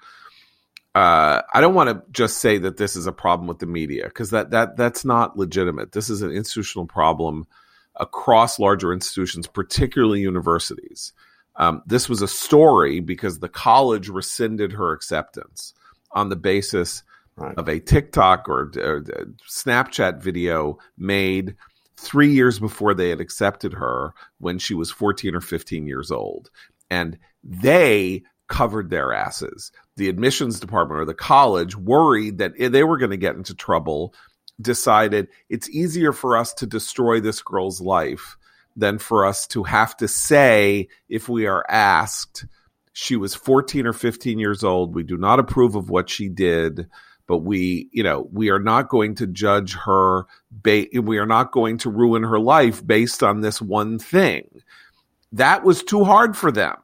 [0.93, 4.05] Uh, I don't want to just say that this is a problem with the media
[4.05, 5.91] because that that that's not legitimate.
[5.91, 7.47] This is an institutional problem
[7.97, 11.13] across larger institutions, particularly universities.
[11.57, 15.73] Um, this was a story because the college rescinded her acceptance
[16.11, 17.03] on the basis
[17.35, 17.57] right.
[17.57, 19.01] of a TikTok or, or
[19.49, 21.55] Snapchat video made
[21.97, 26.49] three years before they had accepted her when she was 14 or 15 years old.
[26.89, 29.71] And they covered their asses.
[29.97, 34.13] The admissions department or the college worried that they were going to get into trouble,
[34.61, 38.37] decided it's easier for us to destroy this girl's life
[38.75, 42.45] than for us to have to say, if we are asked,
[42.93, 44.95] she was 14 or 15 years old.
[44.95, 46.87] We do not approve of what she did
[47.27, 50.25] but we, you know, we are not going to judge her.
[50.51, 54.61] Ba- we are not going to ruin her life based on this one thing.
[55.31, 56.77] That was too hard for them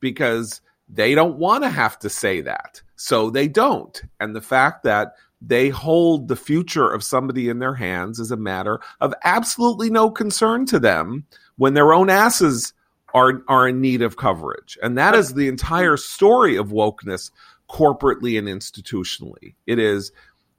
[0.00, 2.80] because they don't want to have to say that.
[2.96, 4.00] So they don't.
[4.20, 8.36] And the fact that they hold the future of somebody in their hands is a
[8.36, 11.24] matter of absolutely no concern to them
[11.56, 12.74] when their own asses
[13.14, 14.78] are are in need of coverage.
[14.82, 17.30] And that is the entire story of wokeness
[17.70, 19.54] corporately and institutionally.
[19.66, 20.12] It is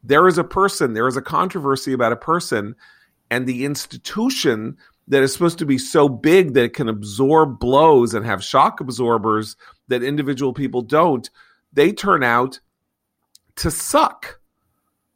[0.04, 2.76] there is a person, there is a controversy about a person,
[3.30, 8.14] and the institution that is supposed to be so big that it can absorb blows
[8.14, 9.56] and have shock absorbers
[9.90, 11.30] that individual people don't,
[11.74, 12.60] they turn out
[13.58, 14.40] to suck.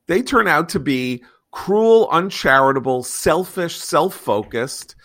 [0.07, 4.95] They turn out to be cruel, uncharitable, selfish, self-focused,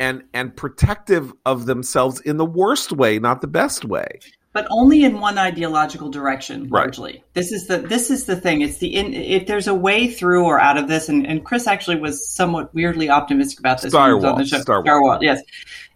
[0.00, 4.18] and and protective of themselves in the worst way, not the best way
[4.52, 7.24] but only in one ideological direction largely.
[7.34, 8.60] This is the this is the thing.
[8.60, 11.66] It's the in, if there's a way through or out of this and, and chris
[11.66, 14.60] actually was somewhat weirdly optimistic about this Star on the show.
[14.60, 15.40] Star, Star Wars, yes.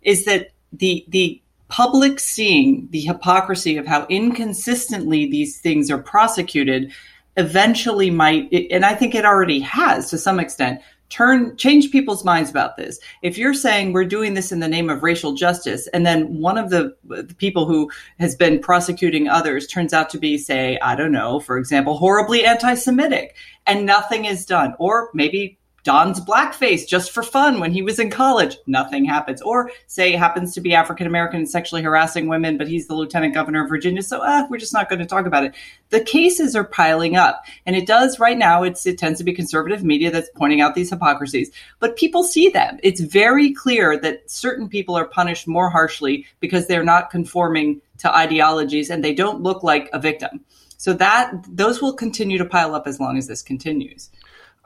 [0.03, 6.93] Is that the the public seeing the hypocrisy of how inconsistently these things are prosecuted
[7.37, 12.51] eventually might and i think it already has to some extent turn change people's minds
[12.51, 12.99] about this.
[13.23, 16.59] If you're saying we're doing this in the name of racial justice and then one
[16.59, 20.97] of the, the, people who has been prosecuting others turns out to be say i
[20.97, 24.75] don't know for example horribly anti-semitic and nothing is done.
[24.79, 28.57] Or maybe dons blackface just for fun when he was in college.
[28.67, 29.41] Nothing happens.
[29.41, 33.35] Or say happens to be African American and sexually harassing women, but he's the lieutenant
[33.35, 34.03] governor of Virginia.
[34.03, 35.55] So uh, we're just not going to talk about it.
[35.91, 37.45] The cases are piling up.
[37.67, 40.75] And it does right now, it's, it tends to be conservative media that's pointing out
[40.75, 42.81] these hypocrisies, but people see them.
[42.83, 48.13] It's very clear that certain people are punished more harshly because they're not conforming to
[48.13, 50.41] ideologies and they don't look like a victim.
[50.79, 54.11] So that those will continue to pile up as long as this continues.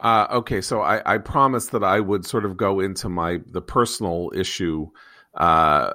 [0.01, 3.61] Uh, okay, so I, I promised that I would sort of go into my the
[3.61, 4.89] personal issue
[5.35, 5.93] uh,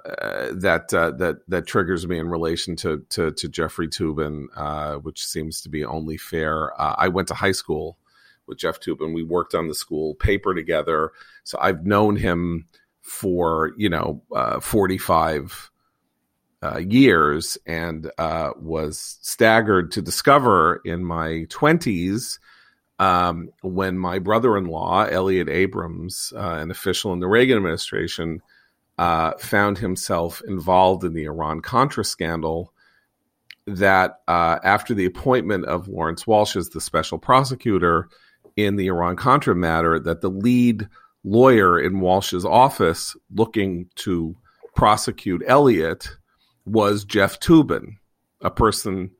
[0.54, 5.26] that uh, that that triggers me in relation to to, to Jeffrey Toobin, uh, which
[5.26, 6.80] seems to be only fair.
[6.80, 7.98] Uh, I went to high school
[8.48, 9.14] with Jeff Toobin.
[9.14, 11.12] We worked on the school paper together,
[11.44, 12.68] so I've known him
[13.02, 15.72] for you know uh, forty five.
[16.64, 22.40] Uh, years and uh, was staggered to discover in my 20s
[23.00, 28.42] um, when my brother-in-law Elliott Abrams, uh, an official in the Reagan administration,
[28.98, 32.72] uh, found himself involved in the Iran Contra scandal.
[33.68, 38.10] That uh, after the appointment of Lawrence Walsh as the special prosecutor
[38.56, 40.88] in the Iran Contra matter, that the lead
[41.24, 44.36] lawyer in Walsh's office looking to
[44.76, 46.10] prosecute Elliott
[46.66, 47.98] was Jeff Toobin,
[48.42, 49.12] a person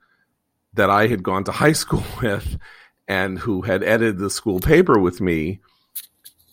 [0.76, 2.58] that I had gone to high school with
[3.08, 5.60] and who had edited the school paper with me,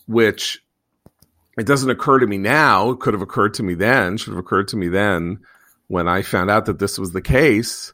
[0.07, 0.63] which
[1.57, 2.91] it doesn't occur to me now.
[2.91, 5.39] It could have occurred to me then, should have occurred to me then
[5.87, 7.93] when I found out that this was the case.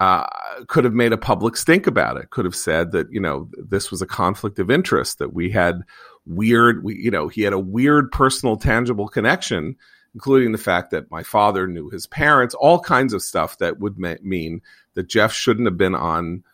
[0.00, 0.24] Uh,
[0.68, 2.30] could have made a public stink about it.
[2.30, 5.18] Could have said that you know this was a conflict of interest.
[5.18, 5.82] That we had
[6.24, 9.74] weird, we, you know, he had a weird personal, tangible connection,
[10.14, 12.54] including the fact that my father knew his parents.
[12.54, 14.60] All kinds of stuff that would ma- mean
[14.94, 16.44] that Jeff shouldn't have been on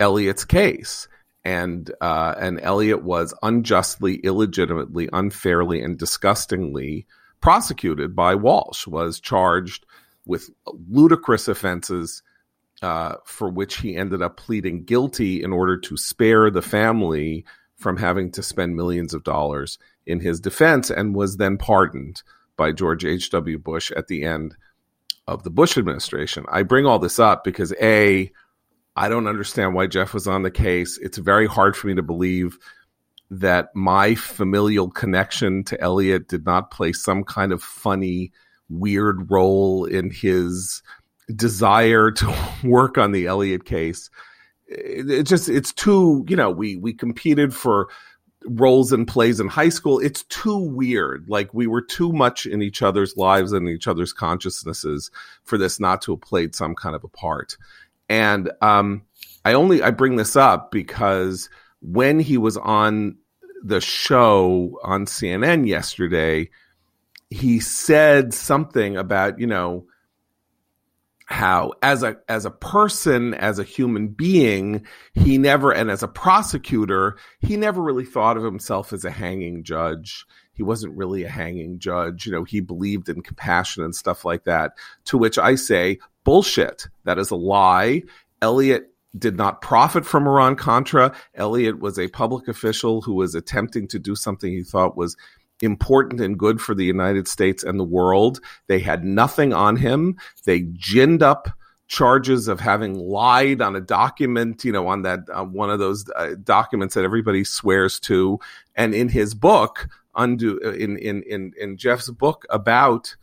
[0.00, 1.08] Elliott's case.
[1.44, 7.06] And uh, and Elliott was unjustly, illegitimately, unfairly, and disgustingly
[7.42, 8.86] prosecuted by Walsh.
[8.86, 9.84] Was charged
[10.24, 10.48] with
[10.88, 12.22] ludicrous offenses
[12.80, 17.44] uh, for which he ended up pleading guilty in order to spare the family
[17.76, 22.22] from having to spend millions of dollars in his defense, and was then pardoned
[22.56, 23.30] by George H.
[23.30, 23.58] W.
[23.58, 24.56] Bush at the end
[25.26, 26.44] of the Bush administration.
[26.48, 28.30] I bring all this up because a
[28.96, 30.98] I don't understand why Jeff was on the case.
[30.98, 32.58] It's very hard for me to believe
[33.30, 38.32] that my familial connection to Elliott did not play some kind of funny,
[38.68, 40.82] weird role in his
[41.34, 44.10] desire to work on the Elliott case.
[44.66, 47.88] It just it's too, you know, we we competed for
[48.46, 49.98] roles and plays in high school.
[49.98, 51.26] It's too weird.
[51.28, 55.10] Like we were too much in each other's lives and each other's consciousnesses
[55.44, 57.56] for this not to have played some kind of a part.
[58.08, 59.02] And um,
[59.44, 61.48] I only I bring this up because
[61.80, 63.16] when he was on
[63.62, 66.50] the show on CNN yesterday,
[67.30, 69.86] he said something about you know
[71.26, 76.08] how as a as a person as a human being he never and as a
[76.08, 80.26] prosecutor he never really thought of himself as a hanging judge.
[80.52, 82.26] He wasn't really a hanging judge.
[82.26, 84.72] You know he believed in compassion and stuff like that.
[85.06, 86.88] To which i say bullshit.
[87.04, 88.02] That is a lie.
[88.42, 91.14] Elliott did not profit from Iran Contra.
[91.34, 95.16] Elliott was a public official who was attempting to do something he thought was
[95.62, 98.40] important and good for the United States and the world.
[98.66, 100.16] They had nothing on him.
[100.44, 101.48] They ginned up
[101.86, 106.04] charges of having lied on a document, you know, on that uh, one of those
[106.16, 108.40] uh, documents that everybody swears to.
[108.74, 113.14] And in his book, undo in in in in Jeff's book about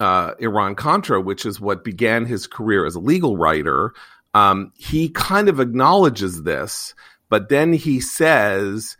[0.00, 3.92] uh, Iran Contra, which is what began his career as a legal writer,
[4.34, 6.94] um, he kind of acknowledges this,
[7.28, 8.96] but then he says,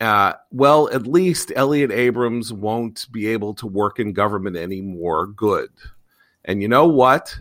[0.00, 5.26] uh, well, at least Elliott Abrams won't be able to work in government anymore.
[5.26, 5.70] Good.
[6.44, 7.38] And you know what?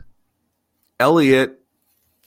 [1.00, 1.60] Elliot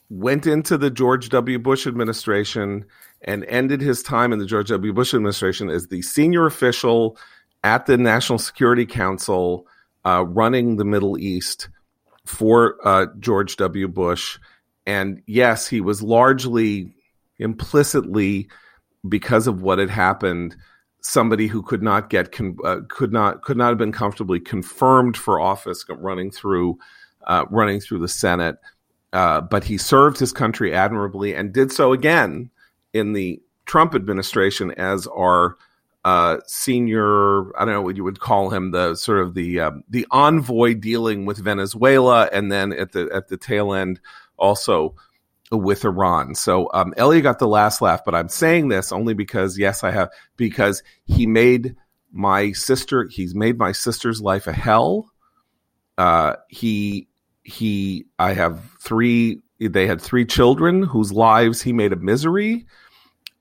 [0.09, 1.59] went into the George W.
[1.59, 2.87] Bush administration
[3.23, 4.93] and ended his time in the George W.
[4.93, 7.18] Bush administration as the senior official
[7.62, 9.66] at the National Security Council
[10.05, 11.68] uh, running the Middle East
[12.24, 13.88] for uh, George W.
[13.88, 14.38] Bush.
[14.86, 16.94] And yes, he was largely
[17.38, 18.48] implicitly,
[19.09, 20.57] because of what had happened,
[21.00, 25.16] somebody who could not get con- uh, could not could not have been comfortably confirmed
[25.16, 26.78] for office running through
[27.26, 28.57] uh, running through the Senate.
[29.12, 32.50] Uh, but he served his country admirably and did so again
[32.94, 35.57] in the Trump administration as our
[36.05, 39.70] uh, senior, I don't know what you would call him, the sort of the uh,
[39.88, 44.00] the envoy dealing with Venezuela, and then at the at the tail end
[44.36, 44.96] also
[45.53, 46.34] with Iran.
[46.34, 49.92] So um, Elliott got the last laugh, but I'm saying this only because yes, I
[49.92, 51.76] have because he made
[52.11, 53.07] my sister.
[53.09, 55.11] He's made my sister's life a hell.
[55.98, 57.07] Uh, he
[57.44, 58.07] he.
[58.18, 59.40] I have three.
[59.61, 62.66] They had three children whose lives he made a misery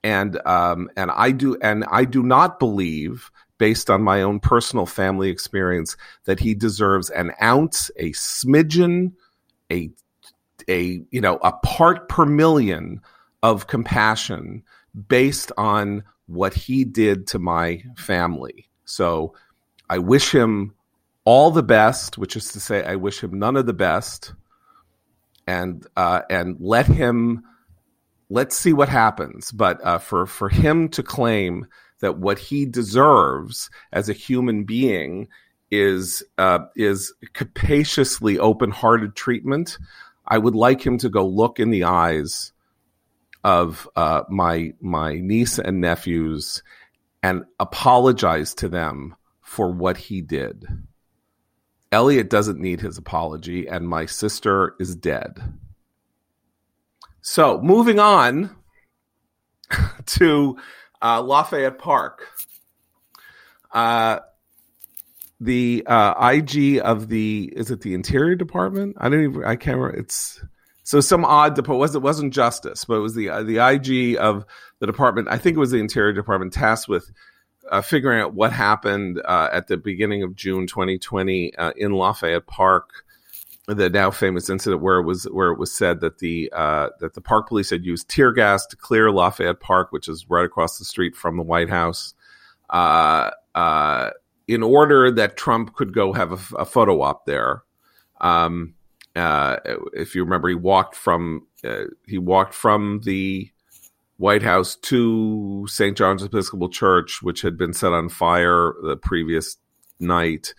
[0.04, 4.86] and um, and I do and I do not believe, based on my own personal
[4.86, 5.96] family experience,
[6.26, 9.14] that he deserves an ounce, a smidgen,
[9.72, 9.92] a
[10.68, 13.02] a you know a part per million
[13.44, 14.64] of compassion
[15.08, 18.70] based on what he did to my family.
[18.86, 19.34] So
[19.90, 20.74] I wish him
[21.26, 24.34] all the best, which is to say, I wish him none of the best,
[25.46, 27.44] and uh, and let him
[28.32, 29.52] let's see what happens.
[29.52, 31.68] But uh, for for him to claim
[32.00, 35.28] that what he deserves as a human being
[35.70, 39.78] is uh, is capaciously open hearted treatment,
[40.26, 42.54] I would like him to go look in the eyes
[43.44, 46.64] of uh, my my niece and nephews
[47.22, 50.66] and apologize to them for what he did.
[51.92, 55.38] Elliott doesn't need his apology, and my sister is dead.
[57.22, 58.56] So moving on
[60.06, 60.58] to
[61.02, 62.28] uh, Lafayette Park.
[63.72, 64.20] Uh,
[65.40, 68.98] the uh, IG of the is it the Interior Department?
[69.00, 69.98] I don't even I can't remember.
[69.98, 70.40] It's
[70.84, 71.80] so some odd department.
[71.80, 74.46] Was it wasn't Justice, but it was the uh, the IG of
[74.80, 75.30] the department.
[75.30, 77.12] I think it was the Interior Department tasked with
[77.72, 82.46] uh, figuring out what happened uh, at the beginning of June 2020 uh, in Lafayette
[82.46, 83.06] Park
[83.74, 87.14] the now famous incident where it was where it was said that the uh, that
[87.14, 90.78] the park police had used tear gas to clear Lafayette Park, which is right across
[90.78, 92.14] the street from the White House,
[92.70, 94.10] uh, uh,
[94.48, 97.64] in order that Trump could go have a, a photo op there.
[98.20, 98.76] Um,
[99.16, 99.58] uh,
[99.94, 103.52] if you remember, he walked from uh, he walked from the
[104.18, 105.98] White House to St.
[105.98, 109.58] John's Episcopal Church, which had been set on fire the previous
[110.00, 110.54] night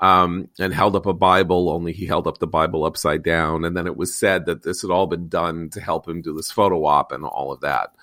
[0.00, 3.64] um, and held up a Bible, only he held up the Bible upside down.
[3.64, 6.34] And then it was said that this had all been done to help him do
[6.34, 7.94] this photo op and all of that.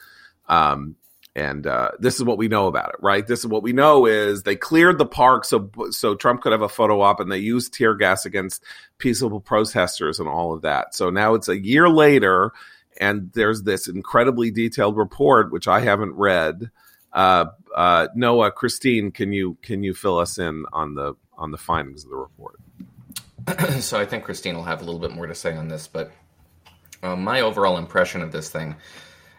[0.48, 0.96] Um,
[1.36, 3.28] and uh, this is what we know about it, right?
[3.28, 6.62] This is what we know is they cleared the park so so Trump could have
[6.62, 8.64] a photo op, and they used tear gas against
[9.00, 10.96] peaceable protesters and all of that.
[10.96, 12.54] So now it's a year later,
[13.02, 16.72] and there's this incredibly detailed report which I haven't read.
[17.12, 21.58] Uh, uh, Noah, Christine, can you can you fill us in on the on the
[21.58, 22.60] findings of the report.
[23.82, 26.12] so I think Christine will have a little bit more to say on this, but
[27.04, 28.76] um, my overall impression of this thing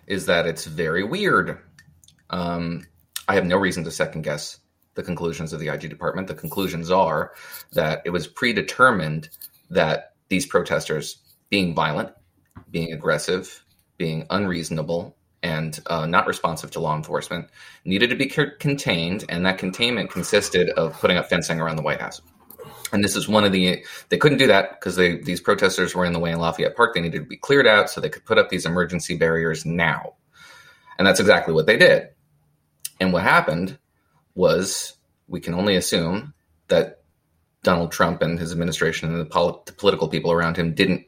[0.06, 1.58] is that it's very weird.
[2.30, 2.86] Um,
[3.28, 4.60] I have no reason to second guess
[4.94, 6.28] the conclusions of the IG department.
[6.28, 7.32] The conclusions are
[7.72, 9.28] that it was predetermined
[9.70, 11.18] that these protesters,
[11.50, 12.10] being violent,
[12.70, 13.64] being aggressive,
[13.98, 17.48] being unreasonable, and uh, not responsive to law enforcement
[17.84, 22.00] needed to be contained, and that containment consisted of putting up fencing around the White
[22.00, 22.20] House.
[22.92, 26.04] And this is one of the they couldn't do that because they these protesters were
[26.04, 26.94] in the way in Lafayette Park.
[26.94, 30.14] They needed to be cleared out so they could put up these emergency barriers now,
[30.98, 32.08] and that's exactly what they did.
[33.00, 33.78] And what happened
[34.34, 34.96] was
[35.28, 36.32] we can only assume
[36.68, 37.02] that
[37.62, 41.06] Donald Trump and his administration and the, pol- the political people around him didn't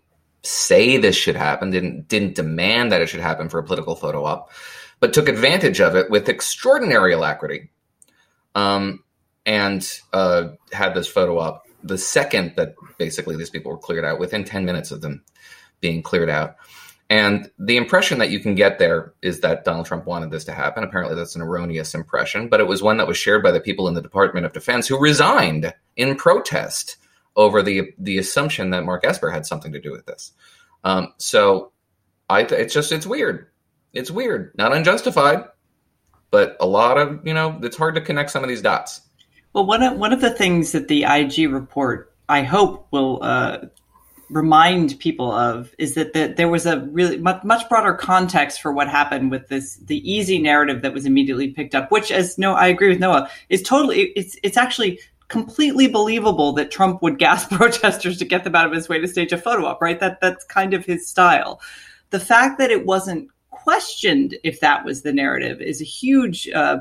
[0.48, 4.24] say this should happen, didn't didn't demand that it should happen for a political photo
[4.24, 4.50] op,
[5.00, 7.70] but took advantage of it with extraordinary alacrity,
[8.54, 9.04] um,
[9.44, 14.18] and uh, had this photo op the second that basically these people were cleared out,
[14.18, 15.22] within ten minutes of them
[15.80, 16.56] being cleared out.
[17.10, 20.52] And the impression that you can get there is that Donald Trump wanted this to
[20.52, 20.84] happen.
[20.84, 23.88] Apparently, that's an erroneous impression, but it was one that was shared by the people
[23.88, 26.98] in the Department of Defense who resigned in protest
[27.38, 30.32] over the the assumption that Mark Esper had something to do with this.
[30.84, 31.72] Um, so
[32.28, 33.46] I it's just it's weird.
[33.94, 35.44] It's weird, not unjustified,
[36.30, 39.00] but a lot of you know it's hard to connect some of these dots.
[39.54, 43.58] Well, one of one of the things that the IG report I hope will uh,
[44.28, 48.72] remind people of is that the, there was a really much, much broader context for
[48.72, 52.54] what happened with this the easy narrative that was immediately picked up, which, as no,
[52.54, 54.98] I agree with Noah, is totally it's it's actually
[55.28, 59.08] completely believable that Trump would gas protesters to get them out of his way to
[59.08, 60.00] stage a photo op, right?
[60.00, 61.60] That that's kind of his style.
[62.10, 66.78] The fact that it wasn't questioned if that was the narrative is a huge uh,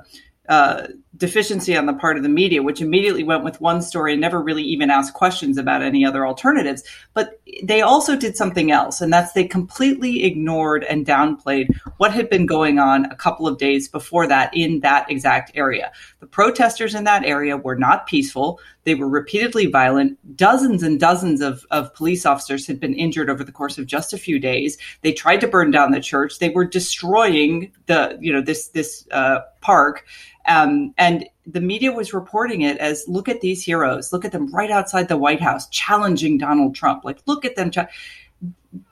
[0.48, 0.88] uh,
[1.18, 4.42] deficiency on the part of the media, which immediately went with one story and never
[4.42, 6.84] really even asked questions about any other alternatives.
[7.14, 12.30] But they also did something else, and that's they completely ignored and downplayed what had
[12.30, 15.92] been going on a couple of days before that in that exact area.
[16.20, 18.60] The protesters in that area were not peaceful.
[18.84, 20.18] They were repeatedly violent.
[20.38, 24.14] Dozens and dozens of, of police officers had been injured over the course of just
[24.14, 24.78] a few days.
[25.02, 26.40] They tried to burn down the church.
[26.40, 30.06] They were destroying the, you know, this, this, uh, park.
[30.48, 34.50] Um, and the media was reporting it as look at these heroes, look at them
[34.54, 37.04] right outside the White House challenging Donald Trump.
[37.04, 37.70] Like, look at them.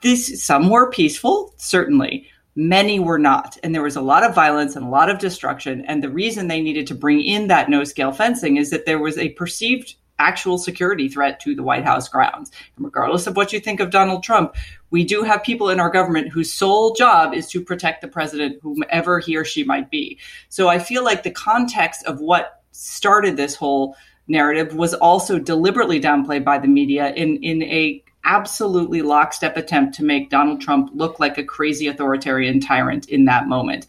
[0.01, 2.27] These, some were peaceful, certainly.
[2.57, 3.57] Many were not.
[3.63, 5.85] And there was a lot of violence and a lot of destruction.
[5.85, 8.99] And the reason they needed to bring in that no scale fencing is that there
[8.99, 12.51] was a perceived actual security threat to the White House grounds.
[12.75, 14.55] And regardless of what you think of Donald Trump,
[14.89, 18.59] we do have people in our government whose sole job is to protect the president,
[18.61, 20.17] whomever he or she might be.
[20.49, 23.95] So I feel like the context of what started this whole
[24.27, 30.03] narrative was also deliberately downplayed by the media in, in a absolutely lockstep attempt to
[30.03, 33.85] make Donald Trump look like a crazy authoritarian tyrant in that moment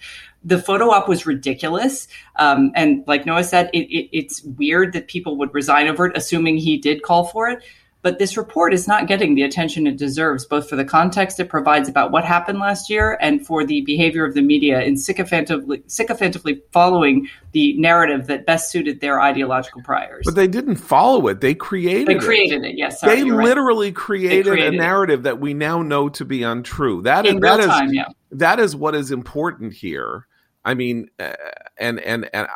[0.47, 2.07] the photo op was ridiculous.
[2.37, 6.17] Um, and like Noah said, it, it, it's weird that people would resign over it,
[6.17, 7.63] assuming he did call for it.
[8.03, 11.49] But this report is not getting the attention it deserves, both for the context it
[11.49, 15.83] provides about what happened last year and for the behavior of the media in sycophantically,
[15.89, 20.23] sycophantically following the narrative that best suited their ideological priors.
[20.25, 22.07] But they didn't follow it; they created.
[22.07, 22.75] They created it.
[22.75, 23.97] it yes, sorry, they literally right.
[23.97, 27.03] created, they created, a narrative that we now know to be untrue.
[27.03, 28.07] That in is, that time, is, yeah.
[28.31, 30.29] That is what is important here.
[30.67, 31.33] I mean, uh,
[31.79, 32.49] and and and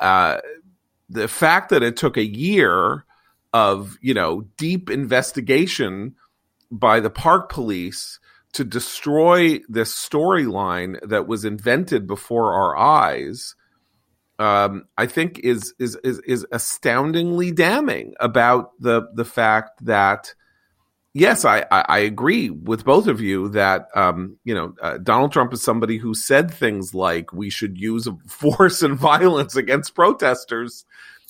[0.00, 0.38] uh,
[1.10, 3.04] the fact that it took a year
[3.52, 6.14] of you know deep investigation
[6.70, 8.20] by the park police
[8.52, 13.54] to destroy this storyline that was invented before our eyes
[14.40, 20.34] um, I think is, is is is astoundingly damning about the the fact that
[21.12, 25.52] yes, I, I, agree with both of you that um, you know uh, Donald Trump
[25.52, 30.84] is somebody who said things like we should use force and violence against protesters.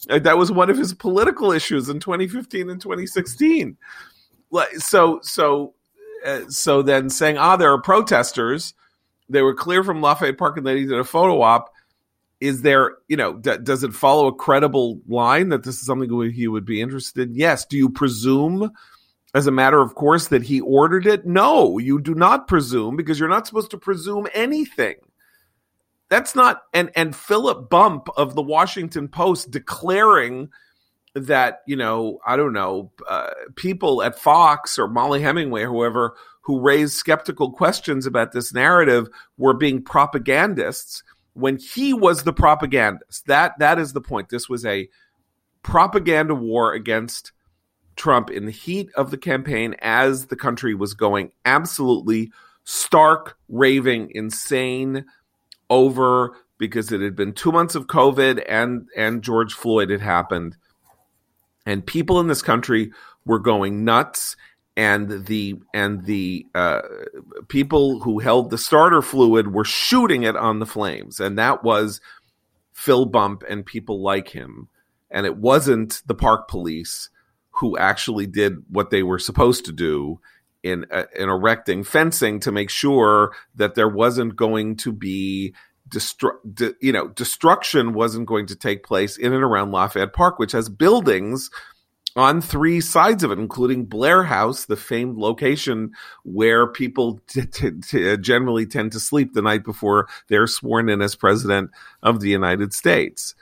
[0.09, 3.77] Uh, that was one of his political issues in 2015 and 2016.
[4.79, 5.75] So so
[6.25, 8.75] uh, so then saying ah there are protesters,
[9.29, 11.73] they were clear from Lafayette Park and they did a photo op.
[12.41, 16.31] Is there, you know, d- does it follow a credible line that this is something
[16.31, 17.35] he would be interested in?
[17.35, 17.67] Yes.
[17.67, 18.73] Do you presume
[19.35, 21.27] as a matter of course that he ordered it?
[21.27, 24.97] No, you do not presume because you're not supposed to presume anything.
[26.09, 30.49] That's not and and Philip Bump of the Washington Post declaring
[31.15, 36.17] that you know I don't know uh, people at Fox or Mollie Hemingway or whoever
[36.43, 41.05] who raised skeptical questions about this narrative were being propagandists
[41.35, 43.27] when he was the propagandist.
[43.27, 44.31] That that is the point.
[44.31, 44.89] This was a
[45.63, 47.33] propaganda war against
[47.97, 52.33] Trump in the heat of the campaign as the country was going absolutely
[52.65, 55.05] stark, raving, insane
[55.69, 60.57] over because it had been two months of COVID and and George Floyd had happened,
[61.67, 62.93] and people in this country
[63.25, 64.37] were going nuts,
[64.77, 66.83] and the and the uh,
[67.49, 72.01] people who held the starter fluid were shooting it on the flames, and that was
[72.73, 74.69] Phil Bump and people like him,
[75.11, 77.11] and it wasn't the park police
[77.61, 80.19] who actually did what they were supposed to do
[80.63, 85.55] in uh, in erecting fencing to make sure that there wasn't going to be
[85.89, 90.39] destru- de- you know destruction wasn't going to take place in and around Lafayette Park,
[90.39, 91.51] which has buildings
[92.17, 95.93] on three sides of it, including Blair House, the famed location
[96.25, 101.03] where people t- t- t- generally tend to sleep the night before they're sworn in
[101.03, 101.71] as president
[102.03, 103.35] of the United States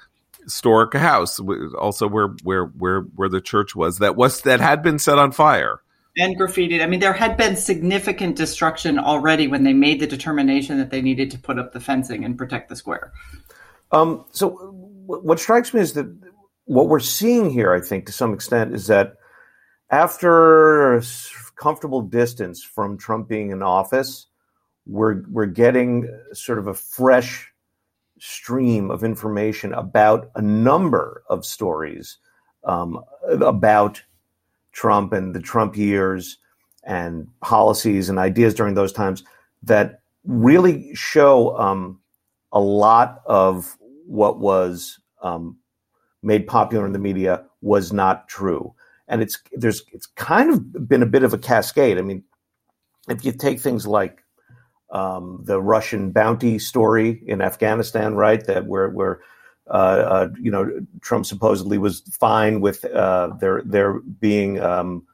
[0.48, 1.38] historic house,
[1.78, 5.32] also where where where where the church was that was that had been set on
[5.32, 5.80] fire
[6.18, 6.82] and graffitied.
[6.82, 11.00] I mean, there had been significant destruction already when they made the determination that they
[11.00, 13.12] needed to put up the fencing and protect the square.
[13.92, 14.50] Um, so,
[15.06, 16.06] what strikes me is that
[16.64, 19.14] what we're seeing here, I think, to some extent, is that
[19.90, 21.02] after a
[21.56, 24.26] comfortable distance from Trump being in office,
[24.86, 27.47] we're we're getting sort of a fresh
[28.20, 32.18] stream of information about a number of stories
[32.64, 34.02] um, about
[34.72, 36.38] Trump and the Trump years
[36.84, 39.24] and policies and ideas during those times
[39.62, 42.00] that really show um,
[42.52, 45.56] a lot of what was um,
[46.22, 48.74] made popular in the media was not true.
[49.08, 51.98] And it's there's it's kind of been a bit of a cascade.
[51.98, 52.22] I mean,
[53.08, 54.22] if you take things like
[54.90, 58.44] um, the Russian bounty story in Afghanistan, right?
[58.46, 59.20] That where where
[59.68, 60.70] uh, uh, you know
[61.00, 65.06] Trump supposedly was fine with uh, there there being um,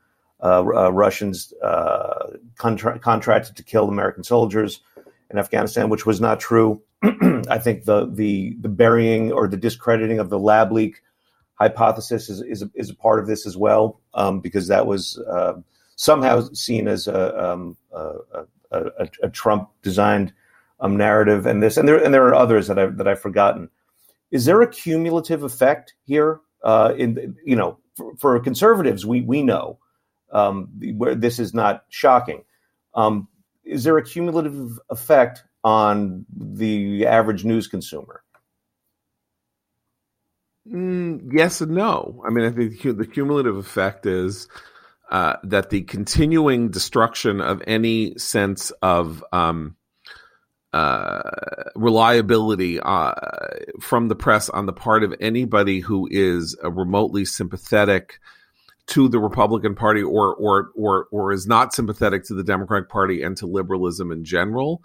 [0.42, 4.80] uh, uh, Russians uh, contra- contracted to kill American soldiers
[5.30, 6.80] in Afghanistan, which was not true.
[7.02, 11.02] I think the the the burying or the discrediting of the lab leak
[11.54, 15.20] hypothesis is is is a part of this as well, um, because that was
[15.96, 18.44] somehow seen as a, um, a,
[18.98, 20.32] a, a Trump designed
[20.80, 23.70] um, narrative and this and there and there are others that I've that I've forgotten.
[24.30, 26.40] Is there a cumulative effect here?
[26.62, 29.78] Uh, in you know, for, for, conservatives, we we know
[30.32, 32.44] um, where this is not shocking.
[32.94, 33.28] Um,
[33.64, 38.22] is there a cumulative effect on the average news consumer?
[40.70, 42.22] Mm, yes and no.
[42.26, 44.48] I mean, I think the cumulative effect is
[45.10, 49.76] uh, that the continuing destruction of any sense of um,
[50.72, 51.20] uh,
[51.76, 53.12] reliability uh,
[53.80, 58.18] from the press on the part of anybody who is remotely sympathetic
[58.86, 63.22] to the Republican Party or or or or is not sympathetic to the Democratic Party
[63.22, 64.82] and to liberalism in general.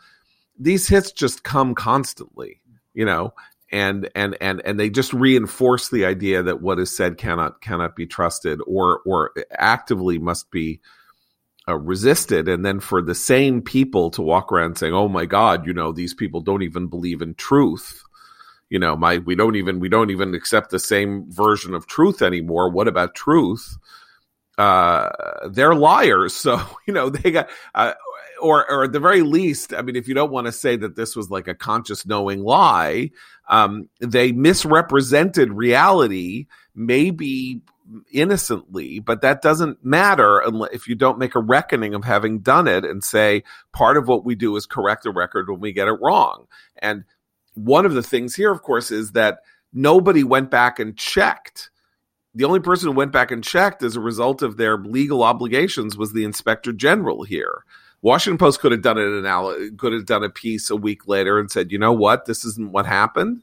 [0.57, 2.61] These hits just come constantly,
[2.93, 3.33] you know,
[3.71, 7.95] and and and and they just reinforce the idea that what is said cannot cannot
[7.95, 10.79] be trusted or or actively must be
[11.67, 12.47] uh, resisted.
[12.47, 15.91] And then for the same people to walk around saying oh my god you know
[15.91, 18.03] these people don't even believe in truth.
[18.69, 22.21] You know my we don't even we don't even accept the same version of truth
[22.21, 22.69] anymore.
[22.71, 23.77] What about truth?
[24.57, 25.09] Uh
[25.49, 26.33] they're liars.
[26.43, 27.93] So you know they got uh,
[28.41, 30.95] or or at the very least, I mean, if you don't want to say that
[30.95, 33.11] this was like a conscious knowing lie,
[33.49, 37.61] um, they misrepresented reality, maybe
[38.11, 42.67] innocently, but that doesn't matter unless if you don't make a reckoning of having done
[42.67, 45.87] it and say part of what we do is correct the record when we get
[45.87, 46.45] it wrong.
[46.77, 47.03] And
[47.55, 49.39] one of the things here, of course, is that
[49.73, 51.69] nobody went back and checked.
[52.35, 55.97] The only person who went back and checked as a result of their legal obligations
[55.97, 57.63] was the inspector general here.
[58.01, 61.39] Washington Post could have done an anal- could have done a piece a week later
[61.39, 63.41] and said, you know what, this isn't what happened,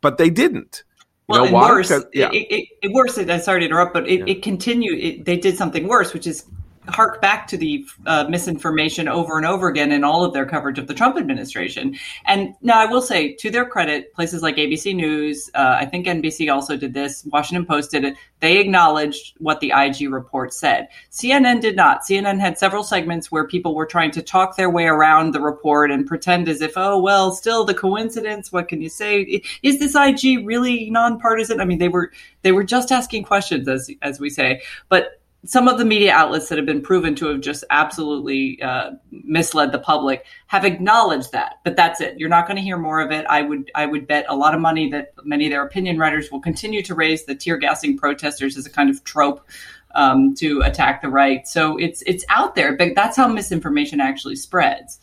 [0.00, 0.84] but they didn't.
[1.28, 1.70] You well, know why?
[1.70, 2.30] Worse, yeah.
[2.32, 3.14] it, it, it, worse.
[3.44, 4.34] Sorry to interrupt, but it, yeah.
[4.34, 5.24] it continued.
[5.24, 6.44] they did something worse, which is
[6.88, 10.78] hark back to the uh, misinformation over and over again in all of their coverage
[10.78, 11.96] of the Trump administration.
[12.26, 16.06] And now I will say, to their credit, places like ABC News, uh, I think
[16.06, 18.16] NBC also did this, Washington Post did it.
[18.40, 20.88] They acknowledged what the IG report said.
[21.12, 22.02] CNN did not.
[22.02, 25.92] CNN had several segments where people were trying to talk their way around the report
[25.92, 28.50] and pretend as if, oh, well, still the coincidence.
[28.50, 29.42] What can you say?
[29.62, 31.60] Is this IG really nonpartisan?
[31.60, 32.10] I mean, they were
[32.42, 36.48] they were just asking questions, as as we say, but some of the media outlets
[36.48, 41.56] that have been proven to have just absolutely uh, misled the public have acknowledged that
[41.64, 44.06] but that's it you're not going to hear more of it i would i would
[44.06, 47.24] bet a lot of money that many of their opinion writers will continue to raise
[47.24, 49.46] the tear gassing protesters as a kind of trope
[49.94, 54.36] um, to attack the right so it's it's out there but that's how misinformation actually
[54.36, 55.00] spreads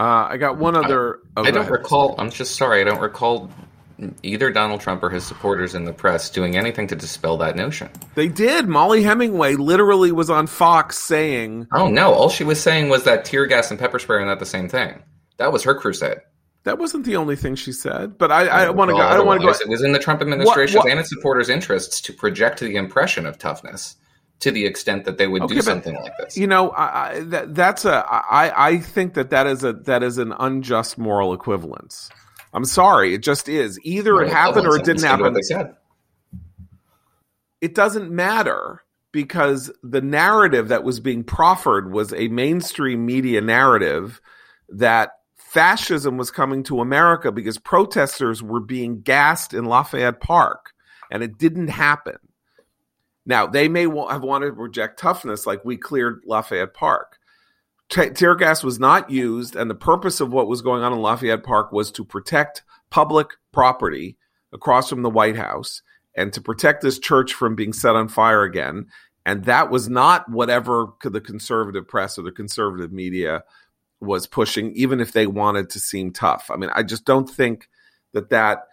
[0.00, 1.20] uh, I got one other.
[1.36, 2.16] I, oh, I don't recall.
[2.18, 2.80] I'm just sorry.
[2.80, 3.48] I don't recall
[4.22, 7.90] either Donald Trump or his supporters in the press doing anything to dispel that notion.
[8.14, 8.68] They did.
[8.68, 13.24] Mollie Hemingway literally was on Fox saying, "Oh no!" All she was saying was that
[13.24, 15.02] tear gas and pepper spray are not the same thing.
[15.38, 16.18] That was her crusade.
[16.64, 19.00] That wasn't the only thing she said, but I, I, oh, I want to go.
[19.00, 19.52] I don't want to go.
[19.52, 23.38] It was in the Trump administration and its supporters' interests to project the impression of
[23.38, 23.96] toughness
[24.42, 26.36] to the extent that they would okay, do something like this.
[26.36, 28.04] You know, I, that, that's a.
[28.08, 32.10] I, I think that that is a that is an unjust moral equivalence.
[32.52, 33.78] I'm sorry, it just is.
[33.82, 35.36] Either it happened or it didn't happen.
[37.60, 38.82] It doesn't matter
[39.12, 44.20] because the narrative that was being proffered was a mainstream media narrative
[44.68, 50.72] that fascism was coming to America because protesters were being gassed in Lafayette Park,
[51.10, 52.16] and it didn't happen.
[53.24, 57.18] Now, they may have wanted to project toughness like we cleared Lafayette Park
[57.92, 61.44] tear gas was not used, and the purpose of what was going on in Lafayette
[61.44, 64.16] Park was to protect public property
[64.52, 65.82] across from the White House
[66.16, 68.86] and to protect this church from being set on fire again.
[69.24, 73.44] And that was not whatever the conservative press or the conservative media
[74.00, 76.50] was pushing, even if they wanted to seem tough.
[76.52, 77.68] I mean, I just don't think
[78.12, 78.66] that that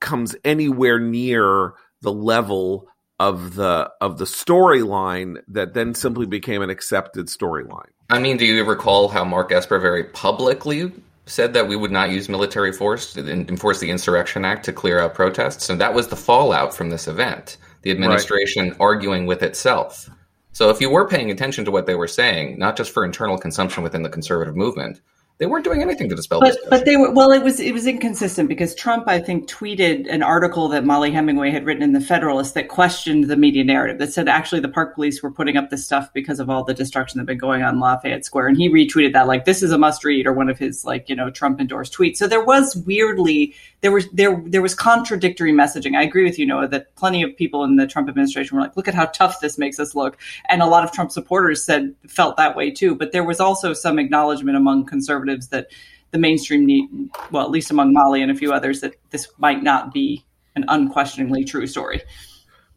[0.00, 2.88] comes anywhere near the level
[3.18, 7.90] of the of the storyline that then simply became an accepted storyline.
[8.10, 10.92] I mean, do you recall how Mark Esper very publicly
[11.26, 15.00] said that we would not use military force to enforce the Insurrection Act to clear
[15.00, 15.68] out protests?
[15.68, 17.56] And that was the fallout from this event.
[17.82, 18.76] The administration right.
[18.80, 20.08] arguing with itself.
[20.52, 23.38] So if you were paying attention to what they were saying, not just for internal
[23.38, 25.00] consumption within the conservative movement,
[25.38, 27.86] they weren't doing anything to dispel but, but they were well it was it was
[27.86, 32.00] inconsistent because trump i think tweeted an article that Mollie Hemingway had written in the
[32.00, 35.70] federalist that questioned the media narrative that said actually the park police were putting up
[35.70, 38.46] this stuff because of all the destruction that had been going on in lafayette square.
[38.48, 41.08] And he retweeted that like this is a must read or one of his like
[41.08, 42.16] you know trump endorsed tweets.
[42.16, 43.54] So there was weirdly
[43.86, 45.96] there was there there was contradictory messaging.
[45.96, 48.76] I agree with you noah that plenty of people in the trump administration were like
[48.76, 50.18] look at how tough this makes us look.
[50.48, 52.96] And a lot of trump supporters said felt that way too.
[52.96, 55.68] But there was also some acknowledgement among conservatives that
[56.10, 56.88] the mainstream need,
[57.30, 60.24] well, at least among Mollie and a few others, that this might not be
[60.56, 62.02] an unquestioningly true story.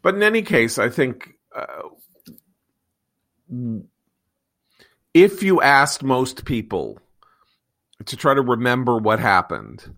[0.02, 1.88] But in any case, I think uh,
[5.12, 7.00] if you asked most people
[8.04, 9.92] to try to remember what happened,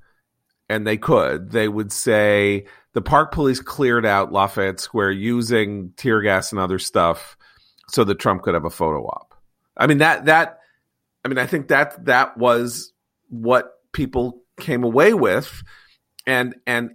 [0.73, 6.21] and they could, they would say the park police cleared out Lafayette Square using tear
[6.23, 7.37] gas and other stuff
[7.89, 9.35] so that Trump could have a photo op.
[9.77, 10.61] I mean that that
[11.25, 12.93] I mean, I think that that was
[13.29, 15.63] what people came away with,
[16.27, 16.91] and and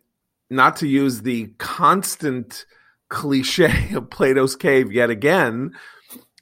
[0.50, 2.66] not to use the constant
[3.10, 5.72] cliche of Plato's cave yet again,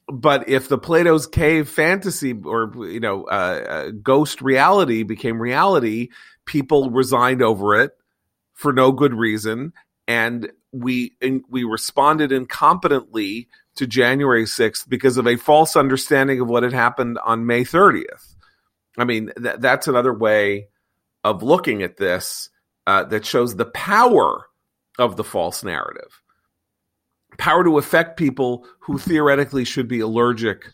[0.08, 6.10] but if the Plato's cave fantasy or you know uh, uh, ghost reality became reality,
[6.46, 7.92] people resigned over it
[8.54, 9.74] for no good reason,
[10.08, 16.48] and we in, we responded incompetently to January 6th because of a false understanding of
[16.48, 18.36] what had happened on May 30th.
[18.98, 20.70] I mean, th- that's another way
[21.24, 22.50] of looking at this
[22.88, 24.46] uh, that shows the power
[24.98, 26.22] of the false narrative.
[27.38, 30.66] Power to affect people who theoretically should be allergic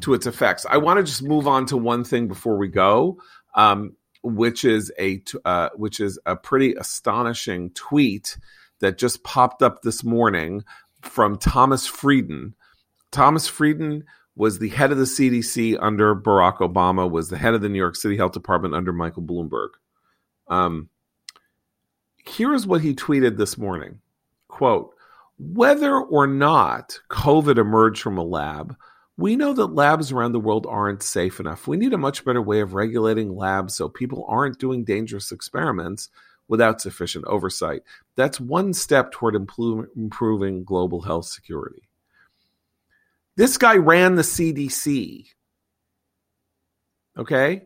[0.00, 0.66] to its effects.
[0.68, 3.18] I want to just move on to one thing before we go,
[3.54, 8.38] um, which is a uh, which is a pretty astonishing tweet
[8.80, 10.64] that just popped up this morning
[11.02, 12.54] from Thomas Frieden.
[13.10, 14.04] Thomas Frieden
[14.36, 17.78] was the head of the CDC under Barack Obama, was the head of the New
[17.78, 19.70] York City Health Department under Michael Bloomberg.
[20.46, 20.88] Um,
[22.28, 24.00] here is what he tweeted this morning
[24.48, 24.94] quote
[25.38, 28.76] whether or not covid emerged from a lab
[29.18, 32.40] we know that labs around the world aren't safe enough we need a much better
[32.40, 36.08] way of regulating labs so people aren't doing dangerous experiments
[36.48, 37.82] without sufficient oversight.
[38.16, 41.88] That's one step toward improving global health security.
[43.36, 45.26] This guy ran the CDC.
[47.16, 47.62] Okay?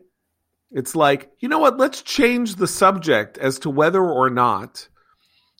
[0.71, 1.77] It's like, you know what?
[1.77, 4.89] Let's change the subject as to whether or not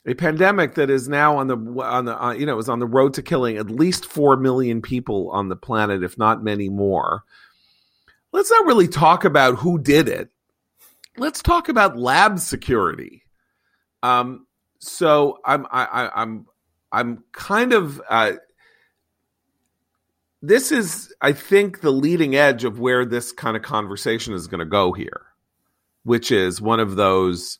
[0.06, 2.86] a pandemic that is now on the on the uh, you know is on the
[2.86, 7.24] road to killing at least 4 million people on the planet if not many more.
[8.32, 10.30] Let's not really talk about who did it
[11.16, 13.22] let's talk about lab security.
[14.02, 14.46] Um,
[14.78, 16.46] so I'm I, I, I'm
[16.92, 18.32] I'm kind of uh,
[20.42, 24.58] this is I think the leading edge of where this kind of conversation is going
[24.60, 25.26] to go here,
[26.02, 27.58] which is one of those.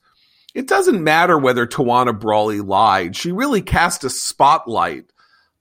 [0.55, 5.07] It doesn't matter whether Tawana Brawley lied; she really cast a spotlight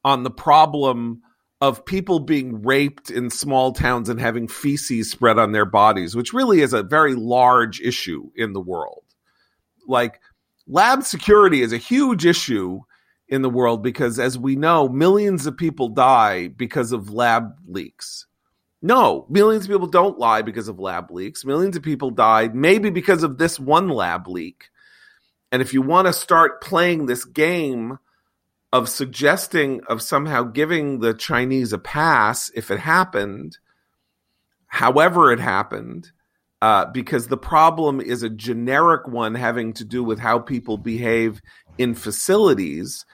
[0.06, 1.24] on the problem
[1.60, 6.34] of people being raped in small towns and having feces spread on their bodies, which
[6.34, 9.04] really is a very large issue in the world.
[9.88, 10.20] Like
[10.68, 12.82] lab security is a huge issue
[13.30, 18.28] in the world because, as we know, millions of people die because of lab leaks.
[18.82, 21.46] No, millions of people don't lie because of lab leaks.
[21.46, 24.70] Millions of people died maybe because of this one lab leak.
[25.54, 28.00] And if you want to start playing this game
[28.72, 33.60] of suggesting of somehow giving the Chinese a pass if it happened,
[34.66, 36.12] however it happened,
[36.64, 41.40] uh, because the problem is a generic one having to do with how people behave
[41.78, 43.06] in facilities.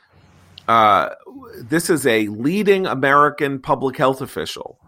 [0.66, 1.10] Uh,
[1.62, 4.80] this is a leading American public health official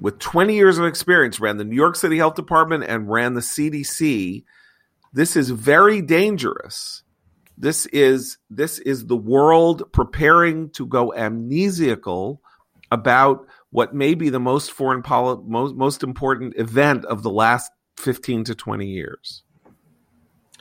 [0.00, 3.40] with 20 years of experience, ran the New York City Health Department and ran the
[3.40, 4.42] CDC.
[5.14, 7.04] This is very dangerous
[7.56, 12.38] this is this is the world preparing to go amnesiacal
[12.90, 17.70] about what may be the most foreign poli- most, most important event of the last
[17.96, 19.42] 15 to 20 years.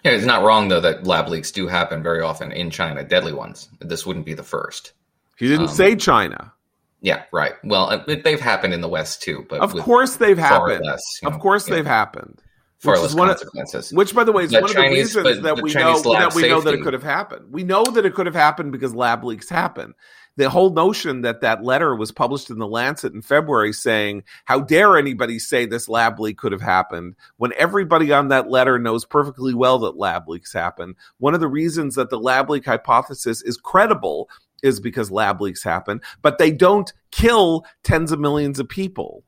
[0.03, 3.33] Yeah, it's not wrong though that lab leaks do happen very often in China, deadly
[3.33, 3.69] ones.
[3.79, 4.93] This wouldn't be the first.
[5.37, 6.53] He didn't um, say China.
[7.01, 7.53] Yeah, right.
[7.63, 10.85] Well, uh, they've happened in the West too, but of course they've happened.
[10.85, 12.41] Less, you know, of course they've happened.
[12.83, 13.91] Far less consequences.
[13.91, 16.03] Of, which, by the way, is the one Chinese, of the reasons that we Chinese
[16.03, 17.51] know that we know that it could have happened.
[17.51, 19.95] We know that it could have happened because lab leaks happen
[20.35, 24.59] the whole notion that that letter was published in the Lancet in February saying, How
[24.59, 29.05] dare anybody say this lab leak could have happened when everybody on that letter knows
[29.05, 30.95] perfectly well that lab leaks happen.
[31.19, 34.29] One of the reasons that the lab leak hypothesis is credible
[34.63, 39.23] is because lab leaks happen, but they don't kill tens of millions of people.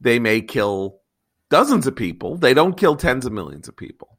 [0.00, 0.97] They may kill
[1.50, 4.18] dozens of people, they don't kill tens of millions of people.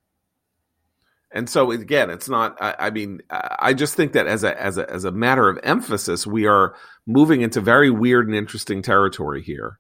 [1.32, 2.57] And so again, it's not.
[2.59, 5.59] I, I, mean, I just think that as a as a as a matter of
[5.61, 6.75] emphasis, we are
[7.05, 9.77] moving into very weird and interesting territory here.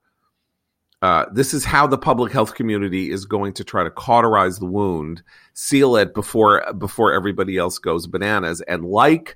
[1.01, 4.65] Uh, this is how the public health community is going to try to cauterize the
[4.65, 5.23] wound,
[5.53, 8.61] seal it before before everybody else goes bananas.
[8.61, 9.35] And like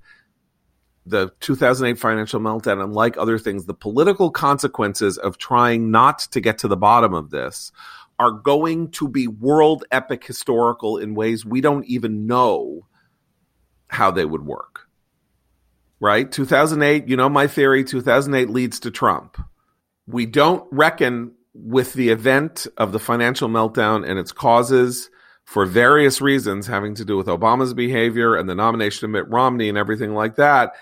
[1.06, 6.42] the 2008 financial meltdown, and like other things, the political consequences of trying not to
[6.42, 7.72] get to the bottom of this
[8.20, 12.88] are going to be world epic historical in ways we don't even know
[13.88, 14.88] how they would work.
[16.00, 16.30] Right?
[16.30, 19.38] 2008, you know my theory, 2008 leads to Trump.
[20.06, 25.10] We don't reckon with the event of the financial meltdown and its causes
[25.46, 29.70] for various reasons having to do with Obama's behavior and the nomination of Mitt Romney
[29.70, 30.74] and everything like that.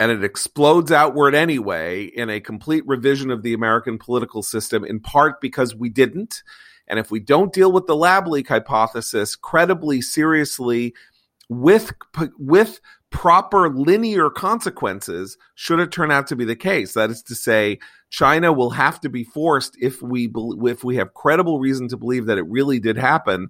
[0.00, 5.00] And it explodes outward anyway in a complete revision of the American political system, in
[5.00, 6.42] part because we didn't,
[6.88, 10.94] and if we don't deal with the lab leak hypothesis credibly, seriously,
[11.48, 11.92] with
[12.38, 12.80] with
[13.10, 17.78] proper linear consequences, should it turn out to be the case, that is to say,
[18.10, 20.30] China will have to be forced if we
[20.62, 23.48] if we have credible reason to believe that it really did happen.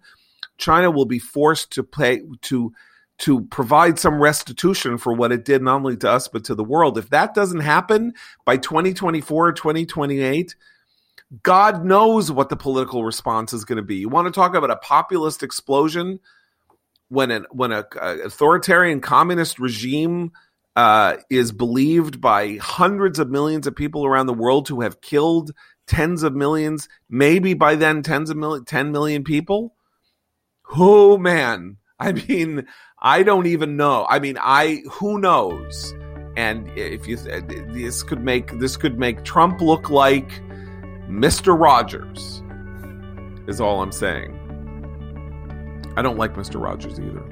[0.59, 2.72] China will be forced to pay to
[3.18, 6.64] to provide some restitution for what it did not only to us but to the
[6.64, 6.99] world.
[6.99, 8.14] If that doesn't happen
[8.45, 10.55] by 2024 or 2028,
[11.43, 13.97] God knows what the political response is going to be.
[13.97, 16.20] You want to talk about a populist explosion
[17.09, 20.33] when an when a, a authoritarian communist regime
[20.76, 25.51] uh, is believed by hundreds of millions of people around the world to have killed
[25.87, 29.74] tens of millions, maybe by then tens of million, 10 million people.
[30.76, 32.66] Oh man, I mean,
[33.01, 34.07] I don't even know.
[34.09, 35.95] I mean, I who knows?
[36.37, 40.41] And if you this could make this could make Trump look like
[41.09, 41.59] Mr.
[41.59, 42.43] Rogers
[43.47, 44.35] is all I'm saying.
[45.97, 46.63] I don't like Mr.
[46.63, 47.25] Rogers either.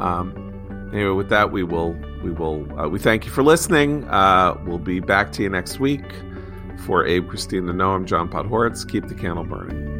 [0.02, 1.92] um, anyway, with that, we will
[2.24, 4.04] we will uh, we thank you for listening.
[4.08, 6.04] Uh, we'll be back to you next week.
[6.86, 8.88] For Abe, Christine, Noah, I'm John Podhoretz.
[8.88, 9.97] Keep the candle burning.